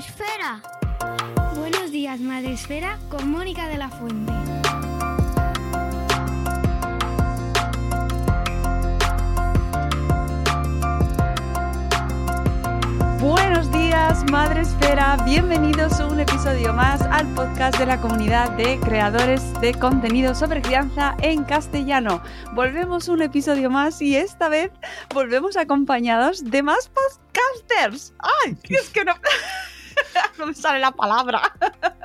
[0.00, 0.62] Esfera.
[1.56, 4.32] Buenos días, Madre Esfera, con Mónica de la Fuente.
[13.20, 15.18] Buenos días, Madre Esfera.
[15.26, 20.62] Bienvenidos a un episodio más al podcast de la comunidad de creadores de contenido sobre
[20.62, 22.22] crianza en castellano.
[22.54, 24.70] Volvemos un episodio más y esta vez
[25.12, 28.14] volvemos acompañados de más podcasters.
[28.46, 28.56] ¡Ay!
[28.70, 29.12] Es que no.
[30.38, 31.42] no me sale la palabra.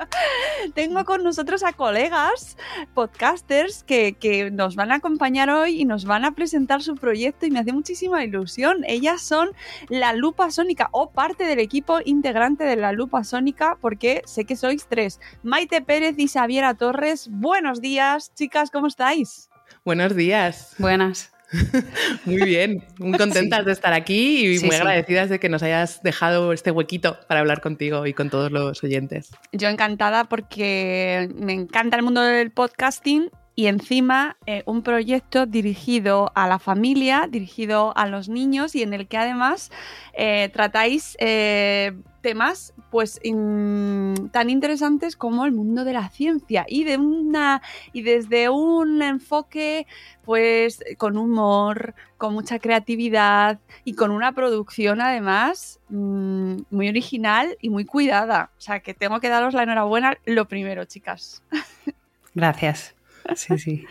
[0.74, 2.56] Tengo con nosotros a colegas
[2.94, 7.46] podcasters que, que, nos van a acompañar hoy y nos van a presentar su proyecto
[7.46, 8.84] y me hace muchísima ilusión.
[8.86, 9.50] Ellas son
[9.88, 14.56] La Lupa Sónica o parte del equipo integrante de La Lupa Sónica porque sé que
[14.56, 15.20] sois tres.
[15.42, 17.28] Maite Pérez y Xaviera Torres.
[17.30, 19.50] Buenos días, chicas, ¿cómo estáis?
[19.84, 20.74] Buenos días.
[20.78, 21.35] Buenas.
[22.24, 23.64] Muy bien, muy contentas sí.
[23.66, 25.32] de estar aquí y sí, muy agradecidas sí.
[25.32, 29.30] de que nos hayas dejado este huequito para hablar contigo y con todos los oyentes.
[29.52, 36.30] Yo encantada porque me encanta el mundo del podcasting y encima eh, un proyecto dirigido
[36.34, 39.72] a la familia, dirigido a los niños y en el que además
[40.12, 46.98] eh, tratáis eh, temas pues tan interesantes como el mundo de la ciencia y de
[46.98, 47.62] una
[47.94, 49.86] y desde un enfoque
[50.22, 57.70] pues con humor, con mucha creatividad y con una producción además mmm, muy original y
[57.70, 58.50] muy cuidada.
[58.58, 61.42] O sea que tengo que daros la enhorabuena lo primero, chicas.
[62.34, 62.95] Gracias.
[63.34, 63.84] Sí, sí.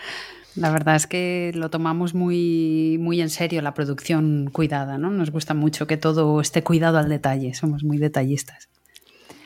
[0.56, 5.12] La verdad es que lo tomamos muy, muy en serio, la producción cuidada, ¿no?
[5.12, 8.70] Nos gusta mucho que todo esté cuidado al detalle, somos muy detallistas.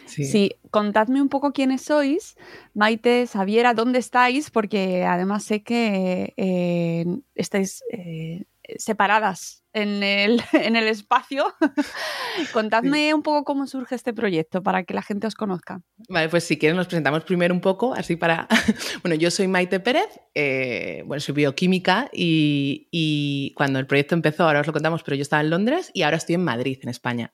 [0.06, 0.26] Sí.
[0.26, 0.56] sí.
[0.72, 2.36] contadme un poco quiénes sois,
[2.74, 8.46] Maite, Xaviera, dónde estáis, porque además sé que eh, estáis eh,
[8.78, 11.53] separadas en el, en el espacio.
[12.53, 13.13] Contadme sí.
[13.13, 15.81] un poco cómo surge este proyecto para que la gente os conozca.
[16.07, 18.47] Vale, pues si quieren nos presentamos primero un poco, así para...
[19.03, 24.44] bueno, yo soy Maite Pérez, eh, bueno, soy bioquímica y, y, cuando el proyecto empezó,
[24.44, 26.90] ahora os lo contamos, pero yo estaba en Londres y ahora estoy en Madrid, en
[26.90, 27.34] España.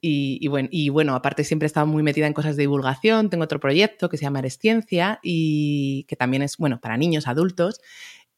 [0.00, 3.30] Y, y, bueno, y bueno, aparte siempre he estado muy metida en cosas de divulgación,
[3.30, 7.80] tengo otro proyecto que se llama Eresciencia y que también es, bueno, para niños, adultos.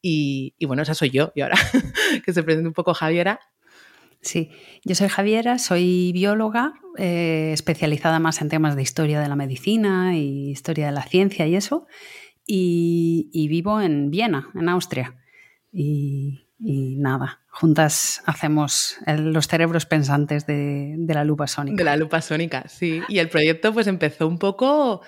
[0.01, 1.31] Y, y, bueno, esa soy yo.
[1.35, 1.57] Y ahora
[2.25, 3.39] que se presente un poco Javiera.
[4.21, 4.51] Sí,
[4.83, 10.15] yo soy Javiera, soy bióloga, eh, especializada más en temas de historia de la medicina
[10.15, 11.87] y historia de la ciencia y eso.
[12.45, 15.15] Y, y vivo en Viena, en Austria.
[15.71, 21.77] Y, y nada, juntas hacemos el, los cerebros pensantes de, de la lupa sónica.
[21.77, 23.01] De la lupa sónica, sí.
[23.09, 25.01] Y el proyecto pues empezó un poco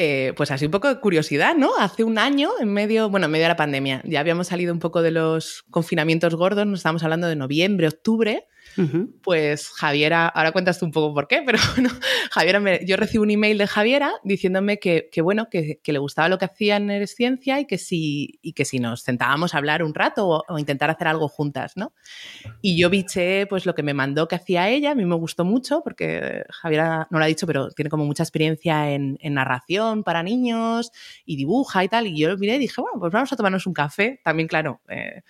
[0.00, 1.70] eh, pues así un poco de curiosidad, ¿no?
[1.76, 4.78] Hace un año, en medio, bueno, en medio de la pandemia, ya habíamos salido un
[4.78, 8.46] poco de los confinamientos gordos, nos estábamos hablando de noviembre, octubre,
[9.22, 11.58] pues Javiera, ahora cuentas tú un poco por qué, pero
[12.30, 16.38] Javiera, me, yo recibo un email de Javiera diciéndome que, bueno, que, le gustaba lo
[16.38, 19.82] que hacía en Eres Ciencia y que si, y que si nos sentábamos a hablar
[19.82, 21.92] un rato o, intentar hacer algo juntas, ¿no?
[22.60, 25.44] Y yo biché pues lo que me mandó que hacía ella, a mí me gustó
[25.44, 30.22] mucho porque Javiera no lo ha dicho, pero tiene como mucha experiencia en, narración para
[30.22, 30.90] niños
[31.24, 33.66] y dibuja y tal, y yo lo miré y dije, bueno, pues vamos a tomarnos
[33.66, 34.80] un café, también claro.
[34.88, 35.22] Eh,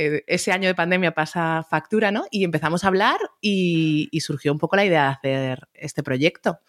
[0.00, 2.24] eh, ese año de pandemia pasa factura, ¿no?
[2.30, 6.60] Y empezamos a hablar y, surgió un poco la idea de hacer este proyecto.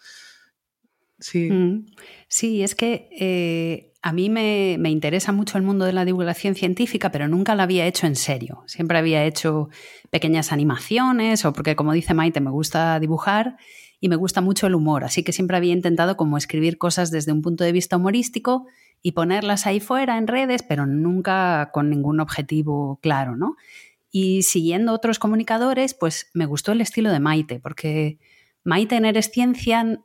[1.20, 1.48] Sí.
[1.48, 1.86] Mm.
[2.26, 7.12] Sí, es que eh, a mí me, interesa mucho el mundo de la divulgación científica,
[7.12, 8.64] pero nunca lo había hecho en serio.
[8.66, 9.68] Siempre había hecho
[10.10, 13.58] pequeñas animaciones o porque, como dice Maite, me gusta dibujar
[14.00, 15.04] y me gusta mucho el humor.
[15.04, 18.66] Así que siempre había intentado como escribir cosas desde un punto de vista humorístico
[19.02, 23.56] y ponerlas ahí fuera en redes, pero nunca con ningún objetivo claro, ¿no?
[24.10, 28.18] Y siguiendo otros comunicadores, pues me gustó el estilo de Maite, porque
[28.64, 30.00] Maite en Eres Ciencia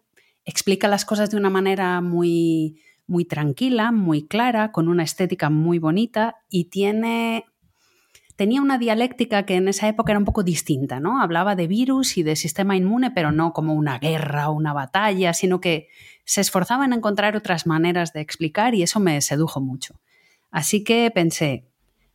[0.45, 5.79] explica las cosas de una manera muy, muy tranquila, muy clara, con una estética muy
[5.79, 7.45] bonita y tiene
[8.35, 11.21] tenía una dialéctica que en esa época era un poco distinta, ¿no?
[11.21, 15.33] Hablaba de virus y de sistema inmune, pero no como una guerra o una batalla,
[15.33, 15.87] sino que
[16.25, 19.99] se esforzaba en encontrar otras maneras de explicar y eso me sedujo mucho.
[20.51, 21.65] Así que pensé,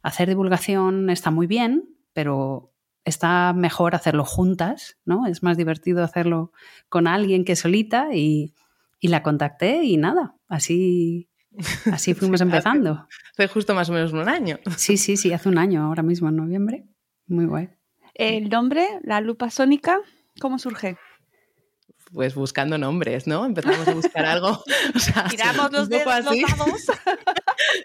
[0.02, 2.72] hacer divulgación está muy bien, pero
[3.05, 5.26] está mejor hacerlo juntas, ¿no?
[5.26, 6.52] Es más divertido hacerlo
[6.88, 8.52] con alguien que solita y,
[8.99, 11.30] y la contacté y nada, así
[11.93, 13.06] Así fuimos empezando.
[13.32, 14.58] Hace, justo más o menos un año.
[14.76, 16.87] Sí, sí, sí, hace un año, ahora mismo en noviembre.
[17.26, 17.70] Muy guay.
[18.14, 19.99] El nombre, la lupa sónica,
[20.41, 20.97] ¿cómo surge?
[22.12, 23.47] Pues buscando nombres, ¿no?
[23.47, 24.65] Empezamos a buscar algo.
[25.31, 26.45] Tiramos los dedos, así.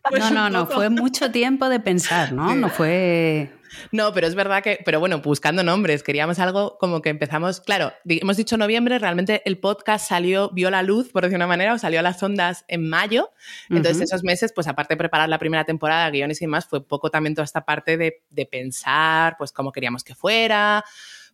[0.10, 2.56] Pues no, no, no, fue mucho tiempo de pensar, ¿no?
[2.56, 3.51] No fue
[3.92, 7.94] no, pero es verdad que, pero bueno, buscando nombres, queríamos algo como que empezamos, claro,
[8.06, 11.78] hemos dicho noviembre, realmente el podcast salió, vio la luz, por decir una manera, o
[11.78, 13.31] salió a las ondas en mayo.
[13.69, 17.10] Entonces, esos meses, pues aparte de preparar la primera temporada, guiones y demás, fue poco
[17.10, 20.83] también toda esta parte de, de pensar, pues cómo queríamos que fuera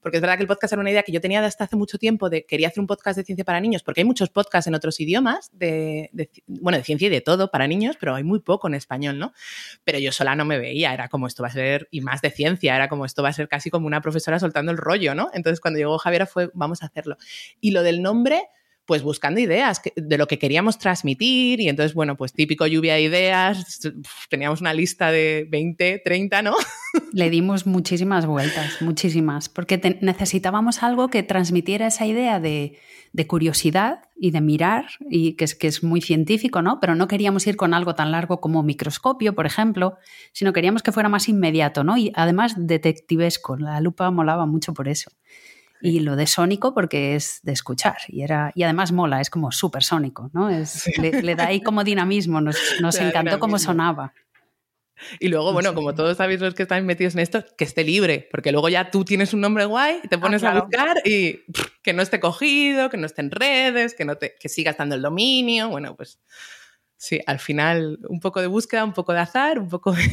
[0.02, 1.98] porque es verdad que el podcast era una idea que yo tenía desde hace mucho
[1.98, 4.76] tiempo de quería hacer un podcast de ciencia para niños, porque hay muchos podcasts en
[4.76, 6.10] otros idiomas, de,
[6.48, 9.34] bueno, de ciencia y de todo para niños, pero hay muy poco en español, ¿no?
[9.84, 12.32] Pero yo sola no me veía, era como esto va a ser, y más de
[12.32, 15.30] ciencia, era como esto va a ser casi como una profesora soltando el rollo, ¿no?
[15.34, 17.18] Entonces cuando llegó Javiera fue, vamos a hacerlo.
[17.60, 18.50] Y lo del nombre
[18.86, 23.04] pues buscando ideas de lo que queríamos transmitir y entonces, bueno, pues típico lluvia de
[23.04, 23.80] ideas,
[24.30, 26.56] teníamos una lista de 20, 30, ¿no?
[27.14, 32.78] Le dimos muchísimas vueltas, muchísimas, porque necesitábamos algo que transmitiera esa idea de,
[33.28, 36.80] curiosidad y de mirar, y que es, que es muy científico, ¿no?
[36.80, 39.98] Pero no queríamos ir con algo tan largo como microscopio, por ejemplo,
[40.34, 41.98] sino queríamos que fuera más inmediato, ¿no?
[41.98, 45.12] Y además detectivesco, la lupa molaba mucho por eso.
[45.82, 49.52] Y lo de sónico porque es de escuchar y, era, y además mola, es como
[49.52, 50.50] súper sónico, ¿no?
[50.50, 54.14] Es, le, da ahí como dinamismo, nos, nos encantó cómo sonaba.
[55.20, 58.28] Y luego, bueno, como todos sabéis los que estáis metidos en esto, que esté libre,
[58.32, 61.44] porque luego ya tú tienes un nombre guay, te ah, pones a buscar y
[61.82, 64.96] que no esté cogido, que no esté en redes, que, no te, que siga estando
[64.96, 65.70] el dominio.
[65.70, 66.20] Bueno, pues
[66.98, 70.04] sí, al final un poco de búsqueda, un poco de azar, un poco de...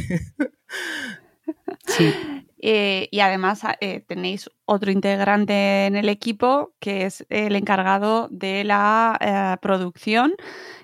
[1.87, 2.13] Sí.
[2.61, 8.27] Eh, y además ah, eh, tenéis otro integrante en el equipo que es el encargado
[8.33, 10.35] de la eh, producción,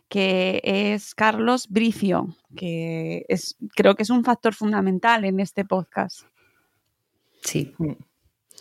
[0.08, 6.20] que es Carlos Bricio, que es, creo que es un factor fundamental en este podcast.
[7.42, 7.74] Sí.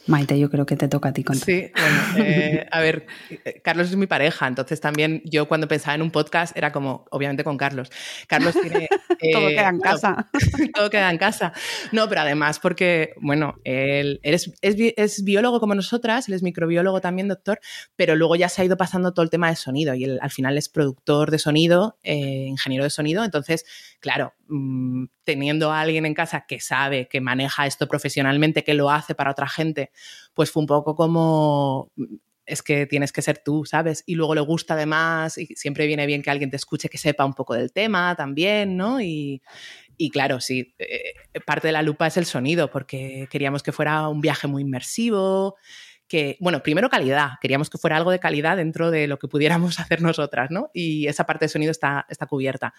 [0.06, 1.46] Maite, yo creo que te toca a ti contar.
[1.46, 3.08] Sí, bueno, eh, a ver,
[3.64, 7.44] Carlos es mi pareja, entonces también yo cuando pensaba en un podcast era como, obviamente
[7.44, 7.90] con Carlos.
[8.28, 8.90] Carlos tiene...
[9.34, 10.30] todo queda en casa.
[10.76, 11.54] todo queda en casa.
[11.94, 17.30] No, pero además porque, bueno, él, es, es, biólogo como nosotras, él es microbiólogo también,
[17.30, 17.60] doctor,
[17.96, 20.32] pero luego ya se ha ido pasando todo el tema de sonido y él al
[20.32, 23.66] final es productor de sonido, eh, ingeniero de sonido, entonces,
[24.02, 28.90] claro, mm, teniendo a alguien en casa que sabe, que maneja esto profesionalmente, que lo
[28.90, 29.92] hace para otra gente,
[30.34, 31.92] pues fue un poco como
[32.46, 34.04] es que tienes que ser tú, ¿sabes?
[34.06, 37.26] Y luego le gusta además, y siempre viene bien que alguien te escuche que sepa
[37.26, 39.00] un poco del tema también, ¿no?
[39.02, 39.42] Y,
[40.12, 41.14] claro, sí, eh,
[41.46, 45.56] parte de la lupa es el sonido, porque queríamos que fuera un viaje muy inmersivo,
[46.08, 49.80] que, bueno, primero calidad, queríamos que fuera algo de calidad dentro de lo que pudiéramos
[49.80, 50.70] hacer nosotras, ¿no?
[50.74, 52.74] Y esa parte de sonido está, está cubierta.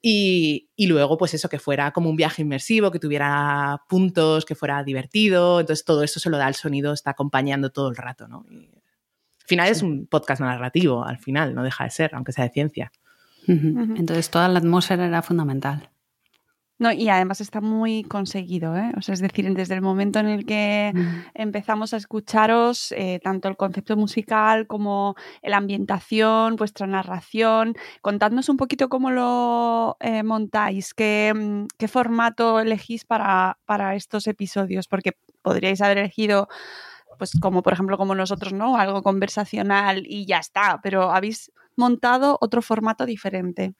[0.00, 4.82] Y, luego, pues eso, que fuera como un viaje inmersivo, que tuviera puntos, que fuera
[4.82, 8.44] divertido, entonces todo eso se lo da el sonido, está acompañando todo el rato, ¿no?
[8.48, 12.50] al final es un podcast narrativo, al final, no deja de ser, aunque sea de
[12.50, 12.92] ciencia.
[13.46, 15.91] Entonces toda la atmósfera era fundamental.
[16.78, 18.92] No, y además está muy conseguido, ¿eh?
[18.96, 21.24] O sea, es decir, desde el momento en el que Mm.
[21.34, 28.56] empezamos a escucharos, eh, tanto el concepto musical como la ambientación, vuestra narración, contadnos un
[28.56, 35.12] poquito cómo lo eh, montáis, qué, mm, qué formato elegís para, para estos episodios, porque
[35.42, 36.48] podríais haber elegido
[37.18, 38.76] pues como por ejemplo como nosotros, ¿no?
[38.76, 43.74] Algo conversacional y ya está, pero habéis montado otro formato diferente.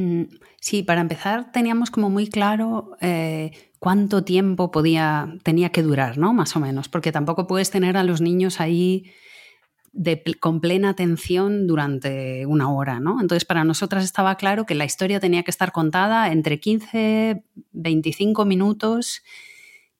[0.00, 0.22] Mm,
[0.60, 6.32] Sí, para empezar teníamos como muy claro eh, cuánto tiempo podía, tenía que durar, ¿no?
[6.34, 9.10] Más o menos, porque tampoco puedes tener a los niños ahí
[10.38, 13.20] con plena atención durante una hora, ¿no?
[13.20, 17.42] Entonces para nosotras estaba claro que la historia tenía que estar contada entre 15,
[17.72, 19.22] 25 minutos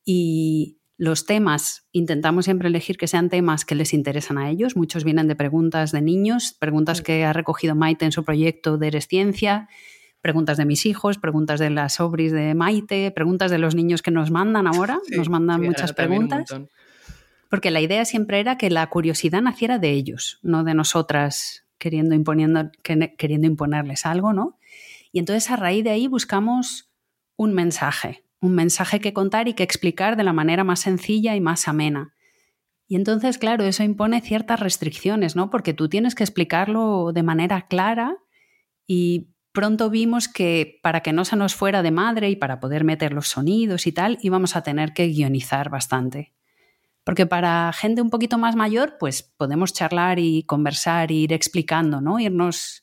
[0.04, 4.76] y los temas, intentamos siempre elegir que sean temas que les interesan a ellos.
[4.76, 8.88] Muchos vienen de preguntas de niños, preguntas que ha recogido Maite en su proyecto de
[8.88, 9.70] Eres Ciencia,
[10.20, 14.10] preguntas de mis hijos, preguntas de las sobris de Maite, preguntas de los niños que
[14.10, 16.54] nos mandan ahora, Sí, nos mandan sí, muchas preguntas.
[17.48, 22.14] Porque la idea siempre era que la curiosidad naciera de ellos, no de nosotras queriendo,
[22.14, 24.58] imponiendo, que- queriendo imponerles algo, ¿no?
[25.12, 26.90] Y entonces a raíz de ahí buscamos
[27.36, 31.40] un mensaje, un mensaje que contar y que explicar de la manera más sencilla y
[31.40, 32.14] más amena.
[32.88, 35.50] Y entonces, claro, eso impone ciertas restricciones, ¿no?
[35.50, 38.16] Porque tú tienes que explicarlo de manera clara
[38.86, 42.82] y pronto vimos que para que no se nos fuera de madre y para poder
[42.82, 46.32] meter los sonidos y tal, íbamos a tener que guionizar bastante.
[47.04, 52.00] Porque para gente un poquito más mayor, pues podemos charlar y conversar, e ir explicando,
[52.00, 52.18] ¿no?
[52.18, 52.82] Irnos,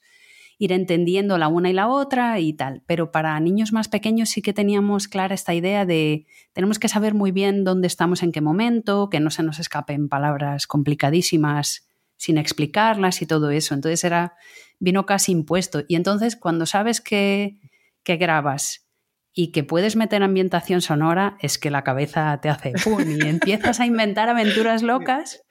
[0.60, 2.82] ir entendiendo la una y la otra y tal.
[2.86, 7.14] Pero para niños más pequeños sí que teníamos clara esta idea de tenemos que saber
[7.14, 12.38] muy bien dónde estamos en qué momento, que no se nos escapen palabras complicadísimas sin
[12.38, 13.76] explicarlas y todo eso.
[13.76, 14.36] Entonces era,
[14.80, 15.84] vino casi impuesto.
[15.88, 17.60] Y entonces cuando sabes que,
[18.04, 18.88] que grabas
[19.34, 23.80] y que puedes meter ambientación sonora, es que la cabeza te hace pum y empiezas
[23.80, 25.44] a inventar aventuras locas.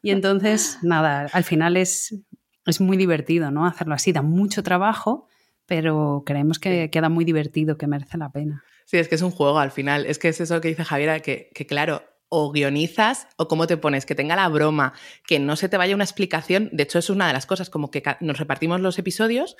[0.00, 2.14] Y entonces, nada, al final es,
[2.66, 3.66] es muy divertido, ¿no?
[3.66, 5.26] Hacerlo así, da mucho trabajo,
[5.66, 8.62] pero creemos que queda muy divertido, que merece la pena.
[8.84, 10.06] Sí, es que es un juego al final.
[10.06, 13.76] Es que es eso que dice Javiera, que, que claro, o guionizas o cómo te
[13.76, 14.92] pones, que tenga la broma,
[15.26, 16.68] que no se te vaya una explicación.
[16.72, 19.56] De hecho, es una de las cosas, como que nos repartimos los episodios.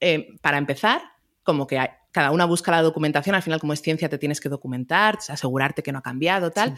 [0.00, 1.02] eh, para empezar,
[1.44, 4.40] como que hay- cada una busca la documentación, al final como es ciencia te tienes
[4.40, 6.74] que documentar, asegurarte que no ha cambiado, tal.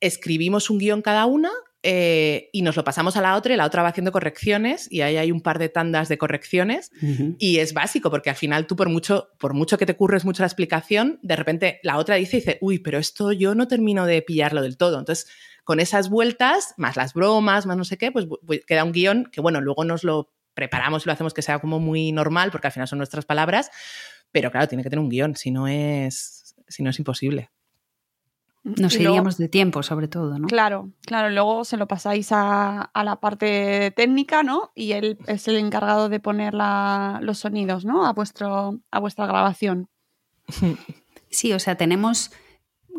[0.00, 1.50] Escribimos un guion cada una
[1.82, 5.00] eh, y nos lo pasamos a la otra y la otra va haciendo correcciones y
[5.00, 6.92] ahí hay un par de tandas de correcciones
[7.38, 10.42] y es básico, porque al final tú por mucho, por mucho que te curres mucho
[10.42, 14.06] la explicación, de repente la otra dice y dice, uy, pero esto yo no termino
[14.06, 14.98] de pillarlo del todo.
[14.98, 15.26] Entonces,
[15.64, 18.26] con esas vueltas, más las bromas, más no sé qué, pues
[18.66, 21.80] queda un guion que, bueno, luego nos lo preparamos y lo hacemos que sea como
[21.80, 23.70] muy normal, porque al final son nuestras palabras,
[24.30, 27.50] pero claro, tiene que tener un guion, si no es, si no es imposible.
[28.64, 30.46] Nos Y luego- iríamos de tiempo, sobre todo, ¿no?
[30.46, 34.70] Claro, claro, luego se lo pasáis a, a la parte técnica, ¿no?
[34.76, 38.06] Y él es el encargado de poner la- los sonidos, ¿no?
[38.06, 39.88] A, vuestro, a vuestra grabación.
[41.34, 42.30] Sí, o sea, tenemos,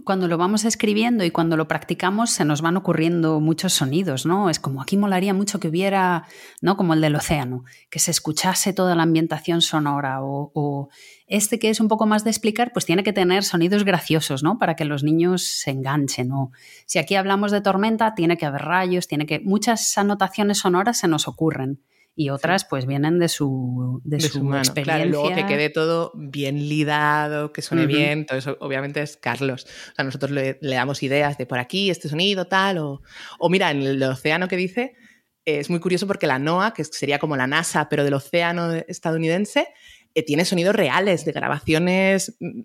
[0.03, 4.49] cuando lo vamos escribiendo y cuando lo practicamos, se nos van ocurriendo muchos sonidos, ¿no?
[4.49, 6.25] Es como aquí molaría mucho que hubiera,
[6.61, 6.77] ¿no?
[6.77, 10.89] Como el del océano, que se escuchase toda la ambientación sonora o, o
[11.27, 14.57] este que es un poco más de explicar, pues tiene que tener sonidos graciosos, ¿no?
[14.57, 16.51] Para que los niños se enganchen, ¿no?
[16.85, 19.39] Si aquí hablamos de tormenta, tiene que haber rayos, tiene que...
[19.39, 21.81] Muchas anotaciones sonoras se nos ocurren
[22.15, 24.83] y otras pues vienen de su, de De su, experiencia.
[24.83, 29.17] Claro, y luego que quede todo bien lidado, que suene bien, todo eso obviamente es
[29.17, 29.65] Carlos.
[29.91, 33.01] O sea, nosotros le, le damos ideas de por aquí, este sonido, tal, o,
[33.39, 34.95] o mira, en el océano que dice,
[35.45, 38.73] eh, es muy curioso porque la NOAA, que sería como la NASA, pero del océano
[38.87, 39.67] estadounidense,
[40.13, 42.61] eh, tiene sonidos reales de grabaciones mm,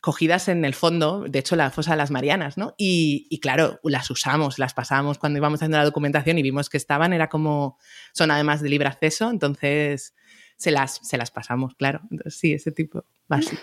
[0.00, 2.74] cogidas en el fondo, de hecho la fosa de las Marianas, ¿no?
[2.78, 6.78] Y, y claro, las usamos, las pasamos cuando íbamos haciendo la documentación y vimos que
[6.78, 7.78] estaban, era como,
[8.14, 10.14] son además de libre acceso, entonces
[10.60, 12.02] se las, se las pasamos, claro.
[12.10, 13.02] Entonces, sí, ese tipo.
[13.26, 13.62] básico.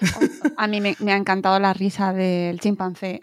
[0.58, 3.20] A mí me, me ha encantado la risa del chimpancé.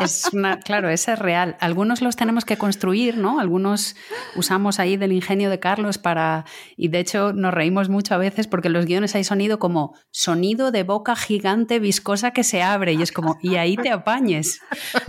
[0.00, 1.56] Es una, claro, ese es real.
[1.58, 3.40] Algunos los tenemos que construir, ¿no?
[3.40, 3.96] Algunos
[4.36, 6.44] usamos ahí del ingenio de Carlos para.
[6.76, 9.96] Y de hecho nos reímos mucho a veces porque en los guiones hay sonido como
[10.12, 12.92] sonido de boca gigante viscosa que se abre.
[12.92, 14.60] Y es como, y ahí te apañes.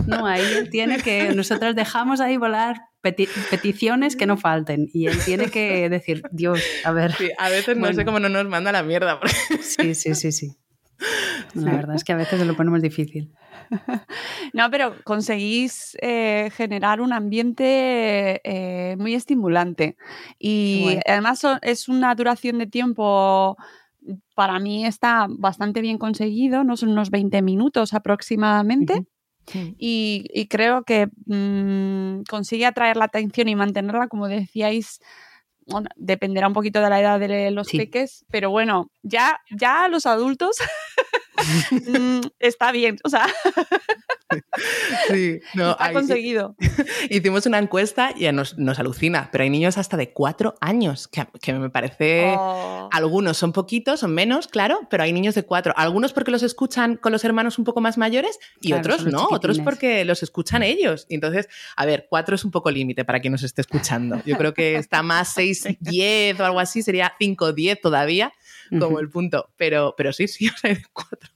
[0.08, 1.32] No, ahí él tiene que.
[1.34, 4.88] Nosotros dejamos ahí volar peti- peticiones que no falten.
[4.92, 7.12] Y él tiene que decir, Dios, a ver.
[7.12, 9.18] Sí, a veces no sé cómo no nos manda la mierda.
[9.20, 10.56] porque- Sí, sí, sí, sí.
[11.54, 13.32] La verdad es que a veces se lo ponemos difícil.
[14.52, 19.96] No, pero conseguís eh, generar un ambiente eh, muy estimulante.
[20.38, 23.56] Y además es una duración de tiempo
[24.34, 26.76] para mí está bastante bien conseguido, ¿no?
[26.76, 28.94] Son unos 20 minutos aproximadamente.
[29.78, 35.00] Y, creo que mm, consigue atraer la atención y mantenerla, como decíais,
[35.96, 40.56] dependerá un poquito de la edad de los peques, pero bueno, ya, ya los adultos
[41.70, 43.26] mm, está bien, o sea,
[45.08, 46.56] sí, no, ha conseguido.
[47.10, 51.26] Hicimos una encuesta y nos, nos, alucina, pero hay niños hasta de cuatro años, que,
[51.40, 52.88] que me parece, oh.
[52.92, 56.96] algunos son poquitos, son menos, claro, pero hay niños de cuatro, algunos porque los escuchan
[56.96, 61.06] con los hermanos un poco más mayores y otros no, otros porque los escuchan ellos.
[61.08, 64.22] Entonces, a ver, cuatro es un poco límite para quien nos esté escuchando.
[64.24, 68.32] Yo creo que está más seis, diez o algo así, sería cinco, diez todavía
[68.78, 71.30] como el punto, pero, pero sí, sí, o sea, cuatro.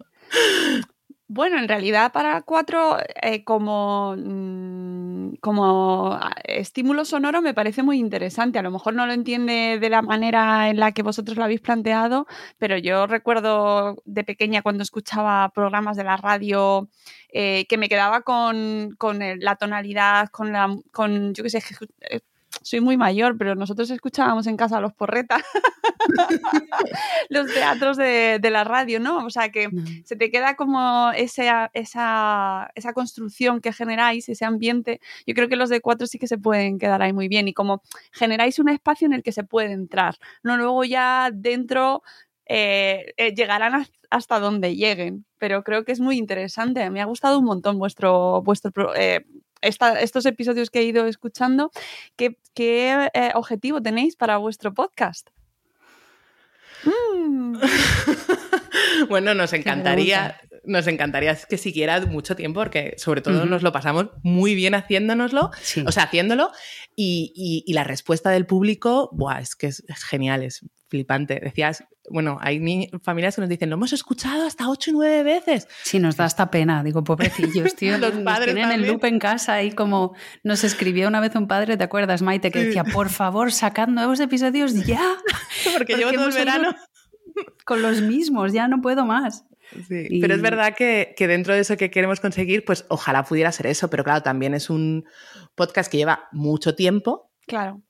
[1.37, 7.99] Bueno, en realidad para cuatro, eh, como, mm, como ah, estímulo sonoro me parece muy
[7.99, 8.61] interesante.
[8.61, 11.61] A lo mejor no lo entiende de la manera en la que vosotros lo habéis
[11.61, 12.27] planteado,
[12.59, 16.89] pero yo recuerdo de pequeña cuando escuchaba programas de la radio
[17.33, 21.59] eh, que me quedaba con, con la tonalidad, con la, con, yo qué sé,
[22.11, 22.21] eh,
[22.63, 25.43] soy muy mayor, pero nosotros escuchábamos en casa los porretas,
[27.29, 29.25] los teatros de, la radio, ¿no?
[29.25, 29.69] O sea que
[30.05, 35.01] se te queda como esa, esa, esa, construcción que generáis, ese ambiente.
[35.27, 37.55] Yo creo que los de cuatro sí que se pueden quedar ahí muy bien y
[37.55, 37.83] como
[38.13, 40.57] generáis un espacio en el que se puede entrar, ¿no?
[40.57, 42.03] Luego ya dentro
[42.47, 46.89] eh, eh, llegarán hasta donde lleguen, pero creo que es muy interesante.
[46.91, 49.27] Me ha gustado un montón vuestro, vuestro eh,
[49.65, 51.71] estos episodios que he ido escuchando,
[52.17, 55.29] ¿qué, eh, objetivo tenéis para vuestro podcast?
[56.85, 57.57] Mm.
[59.09, 64.11] bueno, nos encantaría, nos encantaría que siguiera mucho tiempo, porque sobre todo nos lo pasamos
[64.23, 65.51] muy bien haciéndonoslo,
[65.87, 66.51] o sea, haciéndolo,
[66.95, 71.41] y, la respuesta del público, buah, es que es genial, es flipante.
[71.43, 75.69] Decías, bueno, hay familias que nos dicen, lo hemos escuchado hasta ocho y nueve veces.
[75.83, 77.97] Sí, nos da hasta pena, digo, pobrecillos, tío.
[77.99, 81.77] Los padres tienen el loop en casa y como nos escribió una vez un padre,
[81.77, 82.51] ¿te acuerdas, Maite?
[82.51, 85.17] Que decía, por favor, sacad nuevos episodios ya.
[85.77, 86.75] Porque, llevo todo el verano.
[87.65, 89.45] Con los mismos, ya no puedo más.
[89.89, 93.51] Sí, pero es verdad que, que, dentro de eso que queremos conseguir, pues ojalá pudiera
[93.51, 95.05] ser eso, pero claro, también es un
[95.55, 97.33] podcast que lleva mucho tiempo.
[97.47, 97.83] Claro.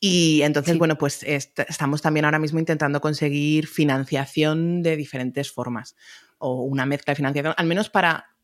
[0.00, 5.96] Y entonces, bueno, pues estamos también ahora mismo intentando conseguir financiación de diferentes formas
[6.38, 8.36] o una mezcla de financiación, al menos para,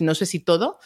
[0.00, 0.78] no sé si todo,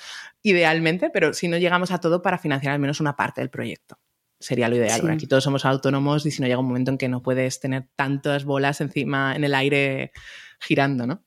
[0.43, 3.99] idealmente, pero si no llegamos a todo para financiar al menos una parte del proyecto.
[4.39, 7.09] Sería lo ideal, aquí todos somos autónomos y si no llega un momento en que
[7.09, 10.13] no puedes tener tantas bolas encima en el aire
[10.61, 11.25] girando, ¿no?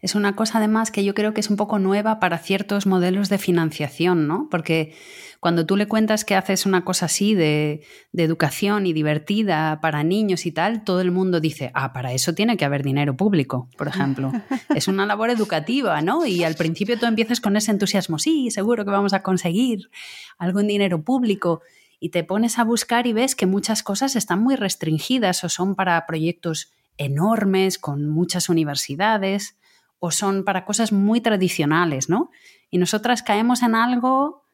[0.00, 3.28] Es una cosa además que yo creo que es un poco nueva para ciertos modelos
[3.30, 4.48] de financiación, ¿no?
[4.50, 4.94] Porque
[5.40, 7.82] cuando tú le cuentas que haces una cosa así de,
[8.12, 12.56] educación y divertida para niños y tal, todo el mundo dice, ah, para eso tiene
[12.56, 14.32] que haber dinero público, por ejemplo.
[14.74, 16.26] es una labor educativa, ¿no?
[16.26, 19.90] Y al principio tú empiezas con ese entusiasmo, sí, seguro que vamos a conseguir
[20.38, 21.62] algún dinero público
[22.00, 25.74] y te pones a buscar y ves que muchas cosas están muy restringidas o son
[25.74, 29.56] para proyectos enormes, con muchas universidades,
[29.98, 32.30] o son para cosas muy tradicionales, ¿no?
[32.70, 34.44] Y nosotras caemos en algo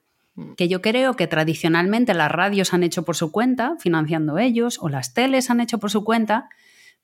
[0.57, 4.89] que yo creo que tradicionalmente las radios han hecho por su cuenta, financiando ellos, o
[4.89, 6.49] las teles han hecho por su cuenta,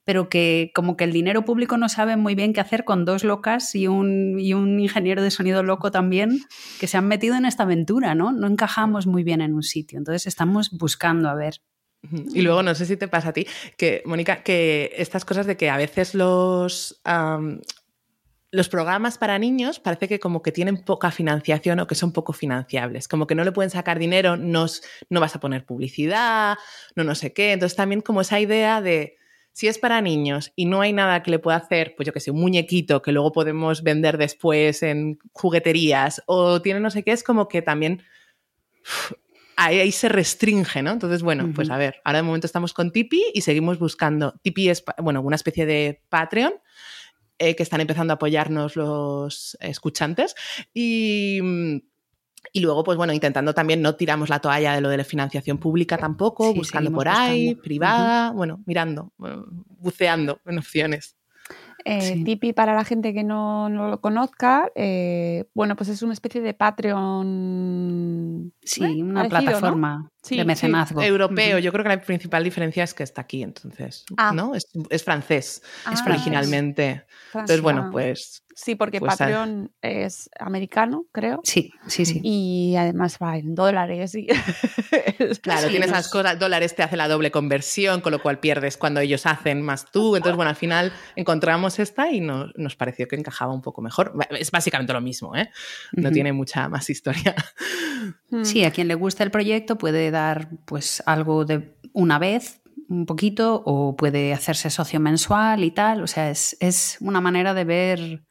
[0.05, 3.25] pero que como que el dinero público no sabe muy bien qué hacer con dos
[3.25, 6.40] locas y un, y un ingeniero de sonido loco también,
[6.79, 8.31] que se han metido en esta aventura, ¿no?
[8.31, 11.61] No encajamos muy bien en un sitio, entonces estamos buscando a ver.
[12.35, 15.57] Y luego, no sé si te pasa a ti, que, Mónica, que estas cosas de
[15.57, 17.01] que a veces los,
[18.51, 22.33] los programas para niños parece que como que tienen poca financiación o que son poco
[22.33, 24.66] financiables, como que no le pueden sacar dinero, no,
[25.11, 26.57] no vas a poner publicidad,
[26.95, 27.53] no no sé qué.
[27.53, 29.16] Entonces también como esa idea de
[29.53, 32.21] si es para niños y no hay nada que le pueda hacer, pues yo que
[32.21, 37.12] sé, un muñequito que luego podemos vender después en jugueterías o tiene no sé qué,
[37.12, 38.03] es como que también
[39.57, 40.92] ahí, se restringe, ¿no?
[40.92, 44.35] Entonces, bueno, pues a ver, ahora de momento estamos con Tipi y seguimos buscando.
[44.42, 46.55] Tipi es, bueno, una especie de Patreon.
[47.38, 50.35] Eh, que están empezando a apoyarnos los escuchantes
[50.73, 51.38] y,
[52.51, 55.59] y luego, pues bueno, intentando también, no tiramos la toalla de lo de la financiación
[55.59, 61.16] pública tampoco, buscando por ahí, privada, bueno, mirando, buceando en opciones.
[61.88, 66.40] Eh, Tipi, para la gente que no, lo conozca, eh, bueno, pues es una especie
[66.40, 68.53] de Patreon.
[68.61, 70.11] Sí, una plataforma.
[70.35, 71.03] De mecenazgo.
[71.03, 74.33] Europeo, yo creo que la principal diferencia es que está aquí, entonces, Ah.
[74.35, 74.55] ¿no?
[74.55, 75.62] Es, es francés
[75.93, 77.05] Es originalmente.
[77.33, 79.17] Entonces, bueno, pues Sí, porque pues, ah.
[79.19, 81.41] Patreon es americano, creo.
[81.45, 82.21] Sí, sí, sí.
[82.25, 84.15] Y además va en dólares.
[84.15, 84.27] Y...
[85.43, 88.79] Claro, Sí, tienes esas cosas, dólares te hace la doble conversión, con lo cual pierdes
[88.79, 90.17] cuando ellos hacen más tú.
[90.17, 94.15] Entonces, bueno, al final encontramos esta y no- nos pareció que encajaba un poco mejor.
[94.31, 95.51] Es básicamente lo mismo, ¿eh?
[95.93, 97.35] No tiene mucha más historia.
[98.31, 98.45] Mm.
[98.45, 103.05] Sí, a quien le gusta el proyecto puede dar pues algo de una vez, un
[103.05, 106.02] poquito, o puede hacerse socio mensual y tal.
[106.02, 108.24] O sea, es, es una manera de ver,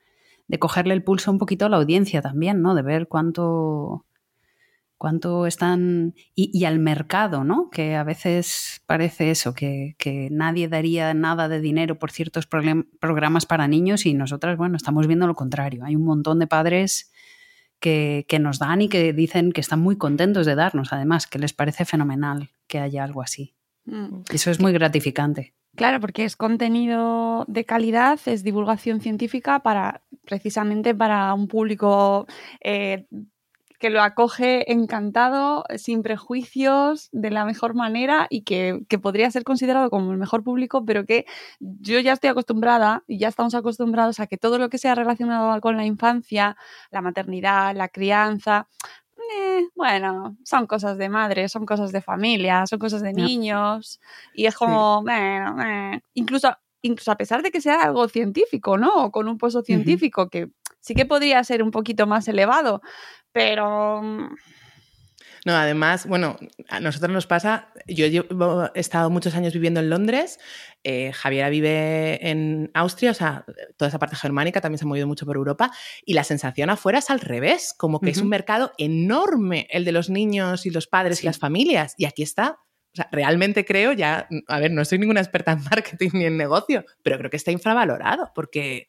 [0.48, 2.74] de cogerle el pulso un poquito a la audiencia también, ¿no?
[2.74, 4.06] De ver cuánto,
[4.98, 6.14] cuánto están.
[6.36, 7.70] Y, y al mercado, ¿no?
[7.70, 12.88] Que a veces parece eso, que, que nadie daría nada de dinero por ciertos program-
[13.00, 15.84] programas para niños y nosotras, bueno, estamos viendo lo contrario.
[15.84, 17.12] Hay un montón de padres
[17.80, 21.40] que, que nos dan y que dicen que están muy contentos de darnos, además, que
[21.40, 23.56] les parece fenomenal que haya algo así.
[23.86, 24.22] Mm.
[24.32, 25.54] Eso es muy gratificante.
[25.76, 32.28] Claro, porque es contenido de calidad, es divulgación científica para precisamente para un público
[32.62, 33.06] eh,
[33.80, 39.44] que lo acoge encantado, sin prejuicios, de la mejor manera y que, que podría ser
[39.44, 41.26] considerado como el mejor público, pero que
[41.60, 45.60] yo ya estoy acostumbrada y ya estamos acostumbrados a que todo lo que sea relacionado
[45.62, 46.58] con la infancia,
[46.92, 48.68] la maternidad, la crianza,
[49.34, 54.00] eh, bueno, son cosas de madre, son cosas de familia, son cosas de niños
[54.34, 59.06] y es como, bueno, eh, incluso, incluso a pesar de que sea algo científico, ¿no?
[59.06, 62.82] O con un pozo científico que sí que podría ser un poquito más elevado,
[63.36, 64.02] pero
[65.46, 66.38] No, además, bueno,
[66.70, 70.40] a nosotros nos pasa, yo llevo- he estado muchos años viviendo en Londres,
[70.84, 73.46] eh, Javiera vive en Austria, o sea,
[73.78, 75.70] toda esa parte germánica también se ha movido mucho por Europa,
[76.04, 79.92] y la sensación afuera es al revés, como que es un mercado enorme el de
[79.92, 82.58] los niños y los padres y las familias, y aquí está.
[82.94, 86.38] O sea, realmente creo, ya, a ver, no soy ninguna experta en marketing ni en
[86.38, 88.88] negocio, pero creo que está infravalorado, porque,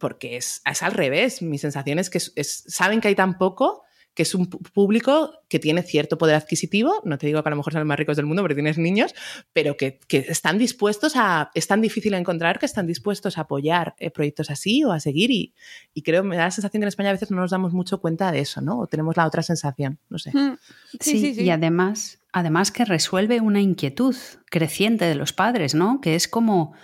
[0.00, 1.42] porque es, es al revés.
[1.42, 3.82] Mi sensación es que es- es- saben que hay tan poco
[4.12, 7.56] que es un público que tiene cierto poder adquisitivo, no te digo que a lo
[7.56, 9.14] mejor son los más ricos del mundo porque tienes niños,
[9.52, 13.94] pero que, que están dispuestos a, es tan difícil encontrar que están dispuestos a apoyar
[13.98, 15.54] eh, proyectos así o a seguir y,
[15.94, 18.00] y creo, me da la sensación que en España a veces no nos damos mucho
[18.00, 18.80] cuenta de eso, ¿no?
[18.80, 20.32] O tenemos la otra sensación, no sé.
[20.36, 20.56] mm,
[20.98, 21.42] sí, sí, sí.
[21.44, 24.16] Y además, además que resuelve una inquietud
[24.50, 26.00] creciente de los padres, ¿no?
[26.00, 26.74] Que es como,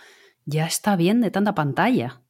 [0.44, 2.22] ya está bien de tanta pantalla.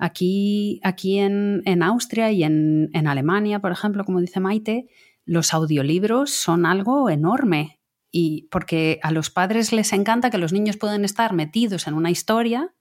[0.00, 4.88] Aquí, aquí en, en Austria y en, en Alemania, por ejemplo, como dice Maite,
[5.24, 7.80] los audiolibros son algo enorme.
[8.10, 12.10] Y porque a los padres les encanta que los niños puedan estar metidos en una
[12.10, 12.74] historia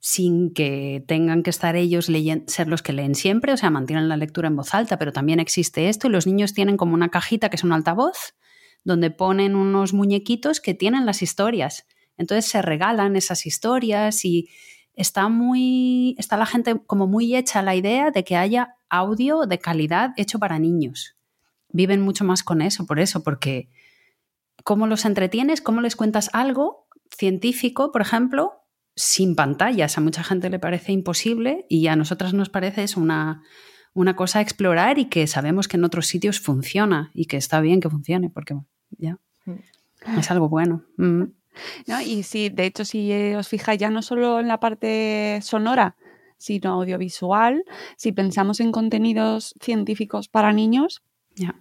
[0.00, 2.08] sin que tengan que estar ellos
[2.46, 5.40] ser los que leen siempre, o sea, mantienen la lectura en voz alta, pero también
[5.40, 8.34] existe esto y los niños tienen como una cajita que es un altavoz
[8.82, 11.86] donde ponen unos muñequitos que tienen las historias.
[12.16, 14.48] Entonces se regalan esas historias y
[15.00, 19.58] está muy está la gente como muy hecha la idea de que haya audio de
[19.58, 21.16] calidad hecho para niños.
[21.72, 23.70] Viven mucho más con eso, por eso, porque
[24.64, 26.86] cómo los entretienes, cómo les cuentas algo
[27.16, 29.96] científico, por ejemplo, sin pantallas.
[29.96, 33.42] A mucha gente le parece imposible y a nosotras nos parece es una,
[33.94, 37.60] una cosa a explorar y que sabemos que en otros sitios funciona y que está
[37.60, 38.54] bien que funcione porque
[38.98, 39.18] ya
[40.18, 40.84] es algo bueno.
[40.96, 41.24] Mm.
[41.86, 42.00] ¿No?
[42.00, 45.96] Y sí, de hecho, si os fijáis ya no solo en la parte sonora,
[46.38, 47.64] sino audiovisual,
[47.96, 51.02] si pensamos en contenidos científicos para niños,
[51.36, 51.54] Ya.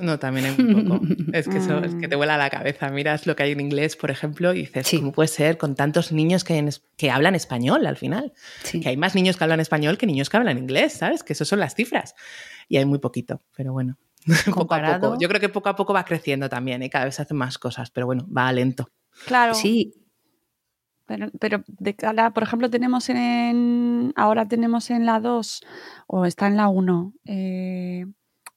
[0.00, 1.00] No, también hay un poco.
[1.32, 2.10] Es que eso es que Mm.
[2.10, 2.88] te vuela la cabeza.
[2.90, 4.98] Miras lo que hay en inglés, por ejemplo, y dices, Sí.
[4.98, 8.32] ¿cómo puede ser con tantos niños que, en que hablan español al final?
[8.62, 8.78] Sí.
[8.80, 11.24] Que hay más niños que hablan español que niños que hablan inglés, ¿sabes?
[11.24, 12.14] Que eso son las cifras.
[12.68, 13.98] Y hay muy poquito, pero bueno.
[14.54, 15.18] poco a poco.
[15.18, 16.90] Yo creo que poco a poco va creciendo también, ¿eh?
[16.90, 18.90] cada vez se hacen más cosas, pero bueno, va lento.
[19.26, 19.94] claro, Sí,
[21.10, 25.60] pero, pero de cara, por ejemplo, tenemos en, ahora tenemos en la 2
[26.06, 28.06] o está en la 1, eh,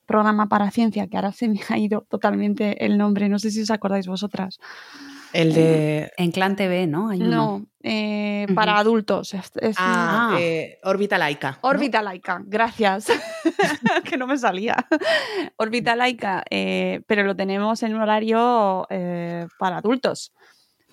[0.05, 3.61] programa para ciencia, que ahora se me ha ido totalmente el nombre, no sé si
[3.63, 4.59] os acordáis vosotras.
[5.33, 6.11] El de...
[6.17, 7.09] en Clan TV, ¿no?
[7.09, 7.19] Hay.
[7.19, 9.33] No, eh, para adultos.
[9.33, 10.37] Es, es un- Ah, Ah.
[10.39, 11.59] eh, órbita laica.
[11.63, 11.69] ¿no?
[11.69, 13.07] Órbita laica, gracias.
[14.05, 14.75] que no me salía.
[15.57, 20.31] Órbita laica, eh, pero lo tenemos en un horario eh, para adultos.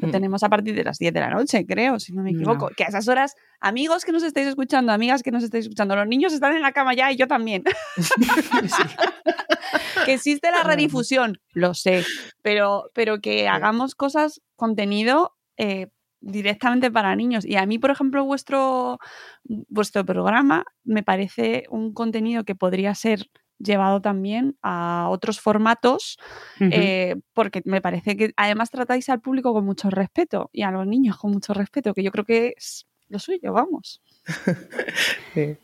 [0.01, 0.13] Lo Mm.
[0.13, 2.71] tenemos a partir de las 10 de la noche, creo, si no me equivoco.
[2.71, 2.77] No.
[2.77, 6.07] Que a esas horas, amigos que nos estáis escuchando, amigas que nos estáis escuchando, los
[6.07, 7.65] niños están en la cama ya y yo también.
[10.05, 12.05] que existe la redifusión, lo sé,
[12.43, 15.89] pero, pero que hagamos cosas, contenido eh,
[16.21, 17.45] directamente para niños.
[17.45, 18.99] Y a mí, por ejemplo, vuestro,
[19.45, 23.31] vuestro programa me parece un contenido que podría ser
[23.63, 26.19] llevado también a otros formatos,
[26.59, 30.87] eh, porque me parece que además tratáis al público con mucho respeto y a los
[30.87, 34.01] niños con mucho respeto, que yo creo que es lo suyo, vamos.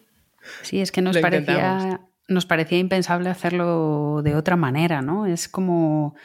[0.63, 0.81] sí.
[0.81, 5.27] es que nos parecía, nos parecía impensable hacerlo de otra manera, ¿no?
[5.27, 6.17] Es como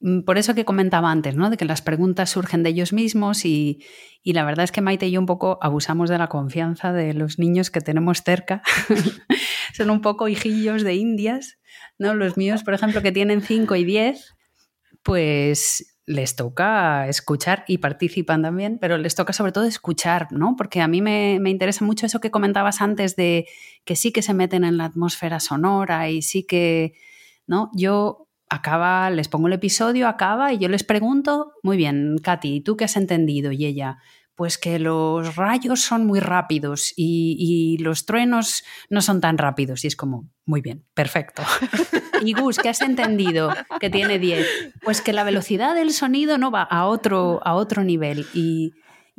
[0.00, 1.50] Mm, por eso que comentaba antes, ¿no?
[1.50, 3.84] De que las preguntas surgen de ellos mismos y,
[4.24, 7.38] la verdad es que Maite y yo un poco abusamos de la confianza de los
[7.38, 8.62] niños que tenemos cerca.
[9.72, 11.58] Son un poco hijillos de indias,
[11.98, 12.14] ¿no?
[12.14, 14.34] Los míos, por ejemplo, que tienen 5 y 10,
[15.02, 20.56] pues les toca escuchar y participan también, pero les toca sobre todo escuchar, ¿no?
[20.56, 23.46] Porque a mí me, me interesa mucho eso que comentabas antes de
[23.84, 26.94] que sí que se meten en la atmósfera sonora y sí que,
[27.46, 27.70] ¿no?
[27.74, 32.76] Yo acaba, les pongo el episodio, acaba y yo les pregunto, muy bien, Katy, ¿tú
[32.76, 33.52] qué has entendido?
[33.52, 33.98] Y ella,
[34.40, 39.84] pues que los rayos son muy rápidos y, los truenos no son tan rápidos.
[39.84, 41.42] Y es como, muy bien, perfecto.
[42.24, 43.52] y Gus, ¿qué has entendido?
[43.80, 44.46] Que tiene 10.
[44.82, 48.24] Pues que la velocidad del sonido no va a otro, a otro nivel.
[48.32, 48.72] Y,